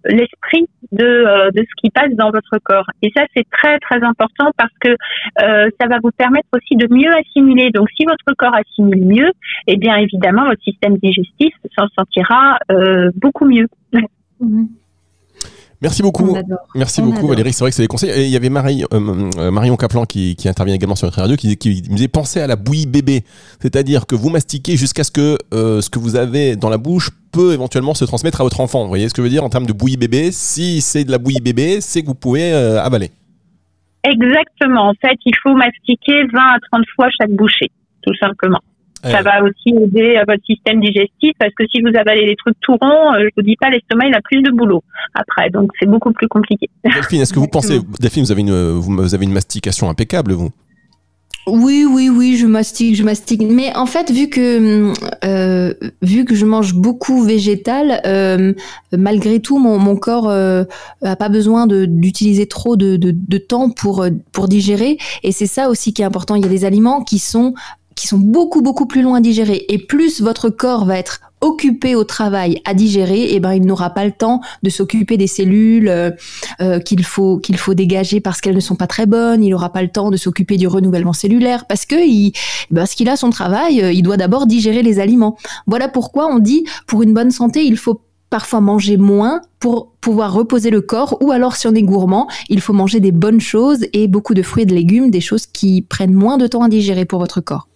l'esprit 0.09 0.67
de, 0.91 1.03
euh, 1.03 1.51
de 1.51 1.61
ce 1.61 1.81
qui 1.81 1.89
passe 1.89 2.11
dans 2.13 2.31
votre 2.31 2.57
corps. 2.63 2.85
Et 3.01 3.11
ça, 3.15 3.23
c'est 3.35 3.45
très, 3.49 3.77
très 3.79 4.01
important 4.03 4.51
parce 4.57 4.71
que 4.79 4.89
euh, 4.89 5.69
ça 5.79 5.87
va 5.87 5.97
vous 6.01 6.11
permettre 6.11 6.47
aussi 6.53 6.75
de 6.75 6.87
mieux 6.93 7.11
assimiler. 7.13 7.71
Donc, 7.71 7.89
si 7.95 8.05
votre 8.05 8.35
corps 8.37 8.55
assimile 8.55 9.05
mieux, 9.05 9.31
eh 9.67 9.77
bien, 9.77 9.95
évidemment, 9.97 10.45
votre 10.45 10.61
système 10.63 10.97
digestif 10.97 11.53
s'en 11.77 11.87
sentira 11.97 12.57
euh, 12.71 13.11
beaucoup 13.15 13.45
mieux. 13.45 13.67
Mhm. 14.39 14.67
Merci 15.81 16.01
beaucoup. 16.01 16.35
Merci 16.73 17.01
beaucoup 17.01 17.27
Valérie. 17.27 17.53
C'est 17.53 17.63
vrai 17.63 17.69
que 17.69 17.75
c'est 17.75 17.83
des 17.83 17.87
conseils. 17.87 18.09
Et 18.09 18.25
il 18.25 18.31
y 18.31 18.35
avait 18.35 18.49
Marie, 18.49 18.83
euh, 18.91 19.29
euh, 19.37 19.51
Marion 19.51 19.75
Kaplan 19.75 20.05
qui, 20.05 20.35
qui, 20.35 20.49
intervient 20.49 20.73
également 20.73 20.95
sur 20.95 21.05
notre 21.05 21.21
radio 21.21 21.35
qui, 21.35 21.55
qui 21.57 21.83
me 21.89 21.95
disait 21.95 22.07
pensez 22.07 22.41
à 22.41 22.47
la 22.47 22.55
bouillie 22.55 22.87
bébé. 22.87 23.23
C'est-à-dire 23.59 24.07
que 24.07 24.15
vous 24.15 24.29
mastiquez 24.29 24.75
jusqu'à 24.75 25.03
ce 25.03 25.11
que 25.11 25.37
euh, 25.53 25.81
ce 25.81 25.89
que 25.89 25.99
vous 25.99 26.15
avez 26.15 26.55
dans 26.55 26.69
la 26.69 26.79
bouche 26.79 27.11
peut 27.31 27.53
éventuellement 27.53 27.93
se 27.93 28.05
transmettre 28.05 28.41
à 28.41 28.43
votre 28.43 28.59
enfant. 28.59 28.83
Vous 28.83 28.89
voyez 28.89 29.07
ce 29.07 29.13
que 29.13 29.21
je 29.21 29.23
veux 29.23 29.31
dire 29.31 29.43
en 29.43 29.49
termes 29.49 29.67
de 29.67 29.73
bouillie 29.73 29.97
bébé? 29.97 30.31
Si 30.31 30.81
c'est 30.81 31.03
de 31.03 31.11
la 31.11 31.19
bouillie 31.19 31.41
bébé, 31.41 31.79
c'est 31.79 32.01
que 32.01 32.07
vous 32.07 32.15
pouvez 32.15 32.51
avaler. 32.51 33.11
Exactement. 34.03 34.89
En 34.89 34.93
fait, 34.93 35.17
il 35.25 35.35
faut 35.43 35.53
mastiquer 35.53 36.23
20 36.23 36.39
à 36.39 36.57
30 36.71 36.85
fois 36.95 37.07
chaque 37.19 37.31
bouchée, 37.31 37.69
tout 38.01 38.15
simplement. 38.15 38.61
Ça 39.03 39.21
va 39.21 39.43
aussi 39.43 39.69
aider 39.69 40.19
votre 40.27 40.43
système 40.45 40.81
digestif 40.81 41.31
parce 41.39 41.53
que 41.53 41.63
si 41.67 41.81
vous 41.81 41.95
avalez 41.97 42.25
des 42.25 42.36
trucs 42.36 42.60
tout 42.62 42.77
ronds, 42.81 43.13
euh, 43.13 43.19
je 43.19 43.29
vous 43.38 43.43
dis 43.43 43.55
pas, 43.55 43.69
l'estomac 43.69 44.07
il 44.07 44.15
a 44.15 44.21
plus 44.21 44.41
de 44.41 44.51
boulot 44.51 44.83
après, 45.13 45.49
donc 45.49 45.71
c'est 45.79 45.86
beaucoup 45.86 46.12
plus 46.12 46.27
compliqué. 46.27 46.69
Delphine, 46.83 47.21
est-ce 47.21 47.33
que 47.33 47.39
vous 47.39 47.47
pensez, 47.47 47.79
Delphine, 47.99 48.23
vous 48.23 48.31
avez 48.31 48.41
une, 48.41 48.71
vous 48.71 49.15
avez 49.15 49.25
une 49.25 49.33
mastication 49.33 49.89
impeccable, 49.89 50.33
vous? 50.33 50.51
Oui, 51.47 51.86
oui, 51.89 52.10
oui, 52.10 52.36
je 52.36 52.45
mastique, 52.45 52.95
je 52.97 53.03
mastique. 53.03 53.41
Mais 53.41 53.73
en 53.77 53.86
fait, 53.86 54.12
vu 54.12 54.27
que 54.27 54.91
euh, 55.23 55.73
vu 56.01 56.25
que 56.25 56.36
je 56.36 56.45
mange 56.45 56.73
beaucoup 56.73 57.23
végétal, 57.23 58.01
euh, 58.05 58.53
malgré 58.91 59.39
tout, 59.39 59.57
mon, 59.57 59.79
mon 59.79 59.95
corps 59.95 60.29
euh, 60.29 60.65
a 61.01 61.15
pas 61.15 61.29
besoin 61.29 61.65
d'utiliser 61.65 62.47
trop 62.47 62.75
de, 62.75 62.97
de, 62.97 63.13
de, 63.15 63.38
temps 63.38 63.69
pour 63.69 64.05
pour 64.33 64.49
digérer. 64.49 64.97
Et 65.23 65.31
c'est 65.31 65.47
ça 65.47 65.69
aussi 65.69 65.93
qui 65.93 66.01
est 66.01 66.05
important. 66.05 66.36
Il 66.36 66.41
y 66.41 66.45
a 66.45 66.49
des 66.49 66.65
aliments 66.65 67.01
qui 67.01 67.17
sont 67.17 67.53
qui 67.97 68.07
sont 68.07 68.19
beaucoup 68.19 68.62
beaucoup 68.62 68.86
plus 68.86 69.01
loin 69.01 69.17
à 69.17 69.21
digérer 69.21 69.65
et 69.67 69.77
plus 69.77 70.21
votre 70.21 70.49
corps 70.49 70.86
va 70.86 70.97
être 70.97 71.19
occupé 71.41 71.95
au 71.95 72.03
travail 72.03 72.62
à 72.65 72.73
digérer, 72.73 73.27
eh 73.31 73.39
ben 73.39 73.53
il 73.53 73.65
n'aura 73.65 73.91
pas 73.91 74.05
le 74.05 74.12
temps 74.12 74.41
de 74.63 74.69
s'occuper 74.69 75.17
des 75.17 75.27
cellules 75.27 75.88
euh, 75.88 76.12
euh, 76.62 76.79
qu'il 76.79 77.03
faut 77.03 77.38
qu'il 77.38 77.57
faut 77.57 77.73
dégager 77.73 78.19
parce 78.19 78.41
qu'elles 78.41 78.55
ne 78.55 78.60
sont 78.60 78.75
pas 78.75 78.88
très 78.88 79.05
bonnes. 79.05 79.43
Il 79.43 79.51
n'aura 79.51 79.71
pas 79.71 79.81
le 79.81 79.89
temps 79.89 80.10
de 80.10 80.17
s'occuper 80.17 80.57
du 80.57 80.67
renouvellement 80.67 81.13
cellulaire 81.13 81.65
parce 81.65 81.86
que 81.86 81.95
il, 81.95 82.33
parce 82.73 82.95
qu'il 82.95 83.10
a 83.10 83.15
son 83.15 83.29
travail, 83.29 83.81
euh, 83.81 83.91
il 83.91 84.01
doit 84.01 84.17
d'abord 84.17 84.47
digérer 84.47 84.81
les 84.81 84.99
aliments. 84.99 85.38
Voilà 85.67 85.88
pourquoi 85.88 86.27
on 86.27 86.39
dit 86.39 86.65
pour 86.88 87.03
une 87.03 87.13
bonne 87.13 87.31
santé, 87.31 87.63
il 87.65 87.77
faut 87.77 88.01
parfois 88.29 88.60
manger 88.60 88.97
moins 88.97 89.41
pour 89.60 89.93
pouvoir 90.01 90.33
reposer 90.33 90.69
le 90.69 90.81
corps 90.81 91.17
ou 91.21 91.31
alors 91.31 91.55
si 91.55 91.67
on 91.67 91.75
est 91.75 91.83
gourmand, 91.83 92.27
il 92.49 92.62
faut 92.62 92.73
manger 92.73 92.99
des 92.99 93.12
bonnes 93.12 93.39
choses 93.39 93.86
et 93.93 94.07
beaucoup 94.07 94.33
de 94.33 94.41
fruits 94.41 94.63
et 94.63 94.65
de 94.65 94.73
légumes, 94.73 95.12
des 95.12 95.21
choses 95.21 95.45
qui 95.45 95.81
prennent 95.81 96.13
moins 96.13 96.38
de 96.38 96.47
temps 96.47 96.63
à 96.63 96.69
digérer 96.69 97.05
pour 97.05 97.19
votre 97.19 97.41
corps. 97.41 97.67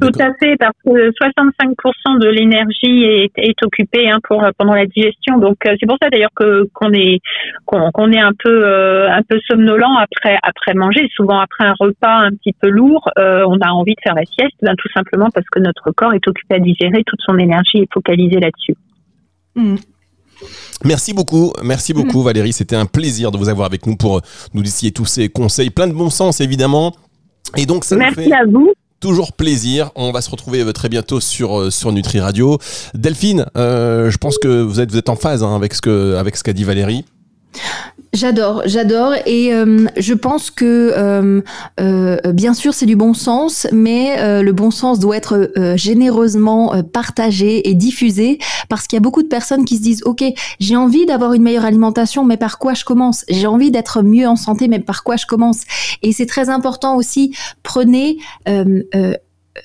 Tout 0.00 0.18
à 0.20 0.32
fait, 0.40 0.56
parce 0.56 0.76
que 0.84 1.10
65% 1.10 2.18
de 2.18 2.28
l'énergie 2.28 3.04
est, 3.04 3.32
est 3.36 3.62
occupée 3.62 4.08
hein, 4.10 4.18
pour 4.22 4.42
pendant 4.56 4.74
la 4.74 4.86
digestion. 4.86 5.38
Donc 5.38 5.56
euh, 5.66 5.74
c'est 5.78 5.86
pour 5.86 5.98
ça 6.00 6.08
d'ailleurs 6.10 6.30
que 6.34 6.68
qu'on 6.74 6.92
est 6.92 7.20
qu'on 7.66 8.12
est 8.12 8.20
un 8.20 8.32
peu 8.38 8.64
euh, 8.64 9.10
un 9.10 9.22
peu 9.22 9.38
somnolent 9.46 9.96
après 9.96 10.38
après 10.42 10.74
manger. 10.74 11.08
Souvent 11.14 11.38
après 11.38 11.64
un 11.64 11.74
repas 11.78 12.14
un 12.14 12.30
petit 12.30 12.54
peu 12.58 12.68
lourd, 12.68 13.08
euh, 13.18 13.44
on 13.48 13.58
a 13.60 13.70
envie 13.70 13.94
de 13.94 14.00
faire 14.02 14.14
la 14.14 14.24
sieste, 14.24 14.56
ben, 14.62 14.74
tout 14.76 14.88
simplement 14.94 15.28
parce 15.34 15.46
que 15.50 15.58
notre 15.58 15.90
corps 15.92 16.14
est 16.14 16.26
occupé 16.26 16.54
à 16.56 16.58
digérer, 16.58 17.02
toute 17.04 17.20
son 17.24 17.38
énergie 17.38 17.78
est 17.78 17.92
focalisée 17.92 18.40
là-dessus. 18.40 18.74
Mm. 19.54 19.76
Merci 20.84 21.14
beaucoup, 21.14 21.52
merci 21.62 21.94
beaucoup 21.94 22.22
Valérie, 22.22 22.52
c'était 22.52 22.74
un 22.74 22.86
plaisir 22.86 23.30
de 23.30 23.38
vous 23.38 23.48
avoir 23.48 23.66
avec 23.66 23.86
nous 23.86 23.96
pour 23.96 24.20
nous 24.54 24.62
décider 24.62 24.90
tous 24.90 25.04
ces 25.04 25.28
conseils, 25.28 25.70
plein 25.70 25.86
de 25.86 25.92
bon 25.92 26.10
sens 26.10 26.40
évidemment. 26.40 26.92
Et 27.56 27.66
donc 27.66 27.84
ça 27.84 27.94
nous 27.94 28.00
Merci 28.00 28.24
fait 28.24 28.32
à 28.32 28.44
vous. 28.44 28.72
Toujours 29.02 29.32
plaisir. 29.32 29.90
On 29.96 30.12
va 30.12 30.22
se 30.22 30.30
retrouver 30.30 30.60
euh, 30.60 30.72
très 30.72 30.88
bientôt 30.88 31.20
sur 31.20 31.58
euh, 31.58 31.70
sur 31.70 31.92
Nutri 31.92 32.20
Radio. 32.20 32.58
Delphine, 32.94 33.46
euh, 33.58 34.10
je 34.10 34.16
pense 34.16 34.38
que 34.38 34.62
vous 34.62 34.80
êtes 34.80 34.90
vous 34.92 34.96
êtes 34.96 35.08
en 35.10 35.16
phase 35.16 35.42
hein, 35.42 35.54
avec 35.54 35.74
ce 35.74 36.14
avec 36.14 36.36
ce 36.36 36.44
qu'a 36.44 36.52
dit 36.54 36.64
Valérie. 36.64 37.04
J'adore, 38.14 38.60
j'adore, 38.66 39.14
et 39.24 39.54
euh, 39.54 39.86
je 39.96 40.12
pense 40.12 40.50
que 40.50 40.92
euh, 40.94 41.40
euh, 41.80 42.18
bien 42.34 42.52
sûr 42.52 42.74
c'est 42.74 42.84
du 42.84 42.94
bon 42.94 43.14
sens, 43.14 43.66
mais 43.72 44.20
euh, 44.20 44.42
le 44.42 44.52
bon 44.52 44.70
sens 44.70 44.98
doit 44.98 45.16
être 45.16 45.50
euh, 45.56 45.78
généreusement 45.78 46.74
euh, 46.74 46.82
partagé 46.82 47.70
et 47.70 47.74
diffusé, 47.74 48.38
parce 48.68 48.86
qu'il 48.86 48.98
y 48.98 48.98
a 48.98 49.00
beaucoup 49.00 49.22
de 49.22 49.28
personnes 49.28 49.64
qui 49.64 49.78
se 49.78 49.82
disent 49.82 50.02
ok 50.04 50.24
j'ai 50.60 50.76
envie 50.76 51.06
d'avoir 51.06 51.32
une 51.32 51.42
meilleure 51.42 51.64
alimentation, 51.64 52.22
mais 52.22 52.36
par 52.36 52.58
quoi 52.58 52.74
je 52.74 52.84
commence? 52.84 53.24
J'ai 53.30 53.46
envie 53.46 53.70
d'être 53.70 54.02
mieux 54.02 54.28
en 54.28 54.36
santé, 54.36 54.68
mais 54.68 54.78
par 54.78 55.04
quoi 55.04 55.16
je 55.16 55.24
commence? 55.24 55.62
Et 56.02 56.12
c'est 56.12 56.26
très 56.26 56.50
important 56.50 56.96
aussi. 56.96 57.34
Prenez 57.62 58.18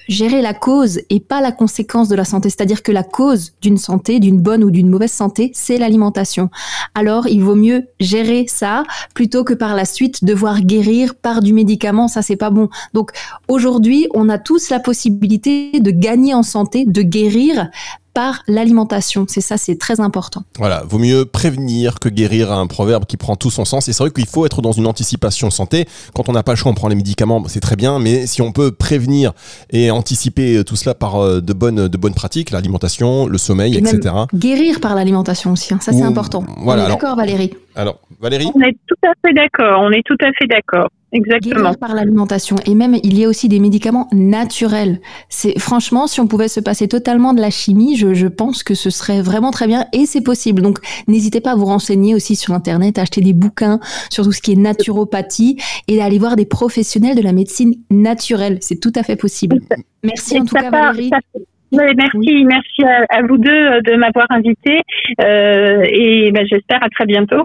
gérer 0.08 0.42
la 0.42 0.54
cause 0.54 1.00
et 1.10 1.20
pas 1.20 1.42
la 1.42 1.52
conséquence 1.52 2.10
de 2.10 2.16
la 2.16 2.26
santé. 2.26 2.50
C'est-à-dire 2.50 2.84
que 2.84 2.92
la 2.92 3.04
cause 3.04 3.54
d'une 3.62 3.78
santé, 3.78 4.20
d'une 4.20 4.40
bonne 4.40 4.64
ou 4.64 4.72
d'une 4.72 4.90
mauvaise 4.90 5.12
santé, 5.12 5.52
c'est 5.54 5.78
l'alimentation. 5.78 6.50
Alors, 6.96 7.28
il 7.28 7.44
vaut 7.44 7.56
mieux 7.56 7.88
gérer 8.00 8.46
ça 8.48 8.84
plutôt 9.14 9.44
que 9.44 9.54
par 9.54 9.76
la 9.76 9.86
suite 9.86 10.24
devoir 10.24 10.62
guérir 10.62 11.16
par 11.16 11.42
du 11.42 11.54
médicament. 11.54 12.08
Ça, 12.08 12.22
c'est 12.22 12.36
pas 12.36 12.50
bon. 12.50 12.70
Donc, 12.94 13.12
aujourd'hui, 13.48 14.08
on 14.14 14.30
a 14.30 14.38
tous 14.38 14.70
la 14.70 14.80
possibilité 14.80 15.80
de 15.80 15.92
gagner 15.92 16.34
en 16.34 16.44
santé, 16.44 16.86
de 16.86 17.02
guérir 17.02 17.70
par 18.18 18.42
l'alimentation. 18.48 19.28
C'est 19.30 19.42
ça, 19.42 19.58
c'est 19.58 19.78
très 19.78 20.00
important. 20.00 20.42
Voilà, 20.58 20.82
vaut 20.90 20.98
mieux 20.98 21.26
prévenir 21.26 22.00
que 22.00 22.10
guérir 22.10 22.52
un 22.52 22.66
proverbe 22.66 23.06
qui 23.06 23.16
prend 23.16 23.36
tout 23.36 23.52
son 23.52 23.64
sens. 23.64 23.88
Et 23.90 23.94
c'est 23.94 24.02
vrai 24.04 24.10
qu'il 24.10 24.26
faut 24.26 24.44
être 24.48 24.64
dans 24.64 24.72
une 24.72 24.88
anticipation 24.88 25.52
santé. 25.52 25.88
Quand 26.16 26.28
on 26.28 26.32
n'a 26.32 26.42
pas 26.42 26.54
le 26.54 26.56
choix, 26.56 26.72
on 26.72 26.74
prend 26.74 26.88
les 26.88 26.96
médicaments, 26.96 27.44
c'est 27.48 27.60
très 27.60 27.76
bien. 27.76 28.00
Mais 28.00 28.26
si 28.26 28.42
on 28.42 28.52
peut 28.52 28.72
prévenir 28.72 29.34
et 29.70 29.92
anticiper 29.92 30.64
tout 30.64 30.76
cela 30.76 30.96
par 30.96 31.22
euh, 31.22 31.42
de 31.42 31.54
bonnes, 31.54 31.88
de 31.88 31.98
bonnes 31.98 32.16
pratiques, 32.16 32.50
l'alimentation, 32.50 33.28
le 33.28 33.38
sommeil, 33.38 33.76
Et 33.76 33.78
etc. 33.78 34.16
Guérir 34.34 34.80
par 34.80 34.96
l'alimentation 34.96 35.52
aussi. 35.52 35.76
hein. 35.76 35.80
Ça, 35.80 35.92
c'est 35.94 36.02
important. 36.02 36.44
voilà, 36.64 36.82
on 36.82 36.86
est 36.86 36.86
alors- 36.88 36.98
d'accord, 36.98 37.16
Valérie 37.18 37.54
Alors, 37.78 38.00
Valérie 38.20 38.50
On 38.56 38.62
est 38.62 38.76
tout 38.88 38.96
à 39.08 39.12
fait 39.26 39.34
d'accord. 39.34 39.82
On 39.84 39.92
est 39.92 40.04
tout 40.06 40.18
à 40.22 40.32
fait 40.38 40.48
d'accord. 40.48 40.90
Exactement. 41.14 41.56
Guérir 41.62 41.78
par 41.78 41.96
l'alimentation. 41.96 42.58
Et 42.66 42.76
même, 42.76 42.98
il 43.02 43.18
y 43.18 43.24
a 43.24 43.30
aussi 43.30 43.48
des 43.48 43.60
médicaments 43.62 44.10
naturels. 44.12 45.00
C'est 45.30 45.58
franchement, 45.58 46.06
si 46.06 46.20
on 46.20 46.28
pouvait 46.28 46.50
se 46.50 46.60
passer 46.60 46.90
totalement 46.90 47.34
de 47.34 47.40
la 47.40 47.50
chimie, 47.50 47.96
je, 47.96 48.14
je 48.14 48.28
pense 48.28 48.62
que 48.62 48.74
ce 48.74 48.90
serait 48.90 49.22
vraiment 49.22 49.52
très 49.52 49.68
bien 49.68 49.86
et 49.94 50.06
c'est 50.06 50.20
possible. 50.22 50.62
Donc, 50.62 50.80
n'hésitez 51.08 51.40
pas 51.40 51.52
à 51.52 51.56
vous 51.56 51.64
renseigner 51.66 52.14
aussi 52.14 52.36
sur 52.36 52.54
Internet, 52.54 52.98
à 52.98 53.04
acheter 53.04 53.22
des 53.22 53.32
bouquins 53.34 53.80
sur 54.10 54.26
tout 54.26 54.34
ce 54.34 54.42
qui 54.42 54.52
est 54.52 54.56
naturopathie 54.58 55.58
et 55.88 55.96
d'aller 55.98 56.20
voir 56.20 56.36
des 56.36 56.46
professionnels 56.46 57.16
de 57.16 57.22
la 57.22 57.32
médecine 57.32 57.76
naturelle. 57.90 58.58
C'est 58.62 58.80
tout 58.82 58.92
à 58.96 59.04
fait 59.04 59.16
possible. 59.16 59.62
Merci 60.04 60.36
Et 60.36 60.42
en 60.42 60.46
tout 60.46 60.56
cas, 60.56 60.70
part- 60.72 60.92
Valérie. 60.94 61.10
ça- 61.10 61.40
Ouais, 61.72 61.94
merci, 61.96 62.46
merci 62.46 62.84
à, 62.84 63.18
à 63.18 63.22
vous 63.28 63.38
deux 63.38 63.50
euh, 63.52 63.82
de 63.82 63.96
m'avoir 63.98 64.26
invité 64.30 64.82
euh, 65.22 65.82
et 65.92 66.32
ben, 66.32 66.46
j'espère 66.50 66.82
à 66.84 66.90
très 66.90 67.06
bientôt. 67.06 67.44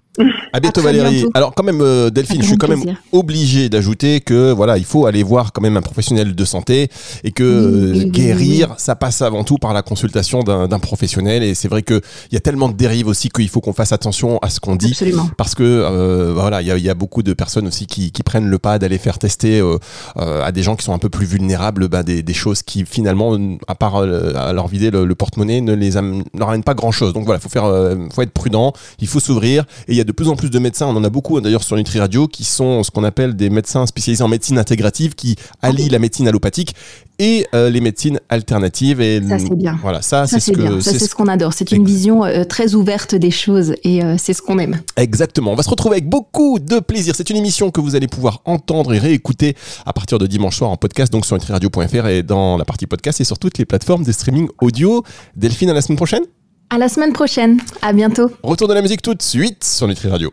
À 0.52 0.60
bientôt 0.60 0.80
Valérie. 0.80 1.14
bientôt. 1.14 1.30
Alors 1.34 1.54
quand 1.54 1.64
même 1.64 1.80
euh, 1.80 2.10
Delphine, 2.10 2.40
je 2.42 2.46
suis 2.46 2.56
quand 2.56 2.68
même 2.68 2.96
obligé 3.12 3.68
d'ajouter 3.68 4.20
que 4.20 4.52
voilà, 4.52 4.78
il 4.78 4.84
faut 4.84 5.06
aller 5.06 5.22
voir 5.22 5.52
quand 5.52 5.60
même 5.62 5.76
un 5.76 5.82
professionnel 5.82 6.34
de 6.34 6.44
santé 6.44 6.88
et 7.24 7.32
que 7.32 7.42
Oui, 7.42 7.50
euh, 7.50 7.92
oui, 7.94 8.00
oui, 8.04 8.10
guérir, 8.10 8.74
ça 8.78 8.94
passe 8.94 9.22
avant 9.22 9.44
tout 9.44 9.58
par 9.58 9.72
la 9.72 9.82
consultation 9.82 10.42
d'un 10.42 10.78
professionnel 10.78 11.42
et 11.42 11.54
c'est 11.54 11.68
vrai 11.68 11.82
que 11.82 12.00
il 12.30 12.34
y 12.34 12.36
a 12.36 12.40
tellement 12.40 12.68
de 12.68 12.74
dérives 12.76 13.08
aussi 13.08 13.28
qu'il 13.28 13.48
faut 13.48 13.60
qu'on 13.60 13.72
fasse 13.72 13.92
attention 13.92 14.38
à 14.38 14.48
ce 14.50 14.60
qu'on 14.60 14.76
dit 14.76 14.92
Absolument. 14.92 15.28
parce 15.36 15.54
que 15.54 15.62
euh, 15.64 16.32
voilà, 16.34 16.62
il 16.62 16.68
y 16.68 16.70
a, 16.70 16.76
il 16.76 16.84
y 16.84 16.90
a 16.90 16.94
beaucoup 16.94 17.22
de 17.22 17.32
personnes 17.32 17.66
aussi 17.66 17.86
qui, 17.86 18.12
qui 18.12 18.22
prennent 18.22 18.48
le 18.48 18.58
pas 18.58 18.78
d'aller 18.78 18.98
faire 18.98 19.18
tester 19.18 19.60
euh, 19.60 19.78
euh, 20.16 20.42
à 20.44 20.52
des 20.52 20.62
gens 20.62 20.76
qui 20.76 20.84
sont 20.84 20.94
un 20.94 20.98
peu 20.98 21.08
plus 21.08 21.26
vulnérables 21.26 21.88
des, 22.04 22.22
des 22.22 22.34
choses 22.34 22.62
qui 22.62 22.84
finalement, 22.86 23.36
à 23.68 23.74
part 23.74 24.02
à 24.36 24.52
leur 24.52 24.68
vider 24.68 24.90
le, 24.90 25.04
le 25.04 25.14
porte-monnaie, 25.14 25.60
ne 25.60 25.74
les 25.74 25.92
leur 26.34 26.48
amènent 26.48 26.64
pas 26.64 26.74
grand-chose. 26.74 27.12
Donc 27.12 27.24
voilà, 27.24 27.40
faut 27.40 27.48
faire, 27.48 27.64
euh, 27.64 27.96
faut 28.12 28.22
être 28.22 28.32
prudent, 28.32 28.72
il 29.00 29.08
faut 29.08 29.20
s'ouvrir. 29.20 29.64
Et 29.88 29.92
il 29.92 29.96
y 29.96 30.00
a 30.00 30.04
de 30.04 30.12
plus 30.12 30.28
en 30.28 30.36
plus 30.36 30.50
de 30.50 30.58
médecins, 30.58 30.86
on 30.86 30.96
en 30.96 31.04
a 31.04 31.10
beaucoup 31.10 31.40
d'ailleurs 31.40 31.62
sur 31.64 31.76
Nutri 31.76 31.98
Radio, 31.98 32.28
qui 32.28 32.44
sont 32.44 32.82
ce 32.82 32.90
qu'on 32.90 33.04
appelle 33.04 33.36
des 33.36 33.50
médecins 33.50 33.86
spécialisés 33.86 34.24
en 34.24 34.28
médecine 34.28 34.58
intégrative, 34.58 35.14
qui 35.14 35.36
allient 35.60 35.88
la 35.88 35.98
médecine 35.98 36.28
allopathique 36.28 36.74
et 37.18 37.46
euh, 37.54 37.70
les 37.70 37.80
médecines 37.80 38.20
alternatives. 38.28 39.00
Et 39.00 39.20
Ça, 39.26 39.38
c'est 39.38 39.54
bien. 39.54 39.78
Voilà, 39.82 40.02
ça, 40.02 40.26
Ça, 40.26 40.40
c'est 40.40 40.54
ce 40.54 41.14
qu'on 41.14 41.28
adore. 41.28 41.52
C'est 41.52 41.72
une 41.72 41.84
vision 41.84 42.24
euh, 42.24 42.44
très 42.44 42.74
ouverte 42.74 43.14
des 43.14 43.30
choses 43.30 43.74
et 43.84 44.02
euh, 44.02 44.16
c'est 44.18 44.34
ce 44.34 44.42
qu'on 44.42 44.58
aime. 44.58 44.80
Exactement. 44.96 45.52
On 45.52 45.54
va 45.54 45.62
se 45.62 45.70
retrouver 45.70 45.96
avec 45.96 46.08
beaucoup 46.08 46.58
de 46.58 46.80
plaisir. 46.80 47.14
C'est 47.16 47.30
une 47.30 47.36
émission 47.36 47.70
que 47.70 47.80
vous 47.80 47.94
allez 47.94 48.08
pouvoir 48.08 48.42
entendre 48.44 48.94
et 48.94 48.98
réécouter 48.98 49.56
à 49.86 49.92
partir 49.92 50.18
de 50.18 50.26
dimanche 50.26 50.56
soir 50.56 50.70
en 50.70 50.76
podcast, 50.76 51.12
donc 51.12 51.26
sur 51.26 51.36
nutriradio.fr 51.36 52.06
et 52.06 52.22
dans 52.22 52.56
la 52.56 52.64
partie 52.64 52.86
podcast 52.86 53.20
et 53.20 53.24
sur 53.24 53.38
toutes 53.38 53.58
les 53.58 53.64
plateformes 53.64 54.04
de 54.04 54.12
streaming 54.12 54.48
audio. 54.60 55.04
Delphine, 55.36 55.70
à 55.70 55.74
la 55.74 55.82
semaine 55.82 55.96
prochaine. 55.96 56.22
À 56.70 56.78
la 56.78 56.88
semaine 56.88 57.12
prochaine. 57.12 57.60
À 57.82 57.92
bientôt. 57.92 58.30
Retour 58.42 58.68
de 58.68 58.74
la 58.74 58.82
musique 58.82 59.02
tout 59.02 59.14
de 59.14 59.22
suite 59.22 59.62
sur 59.62 59.86
Nutri 59.86 60.08
Radio. 60.08 60.32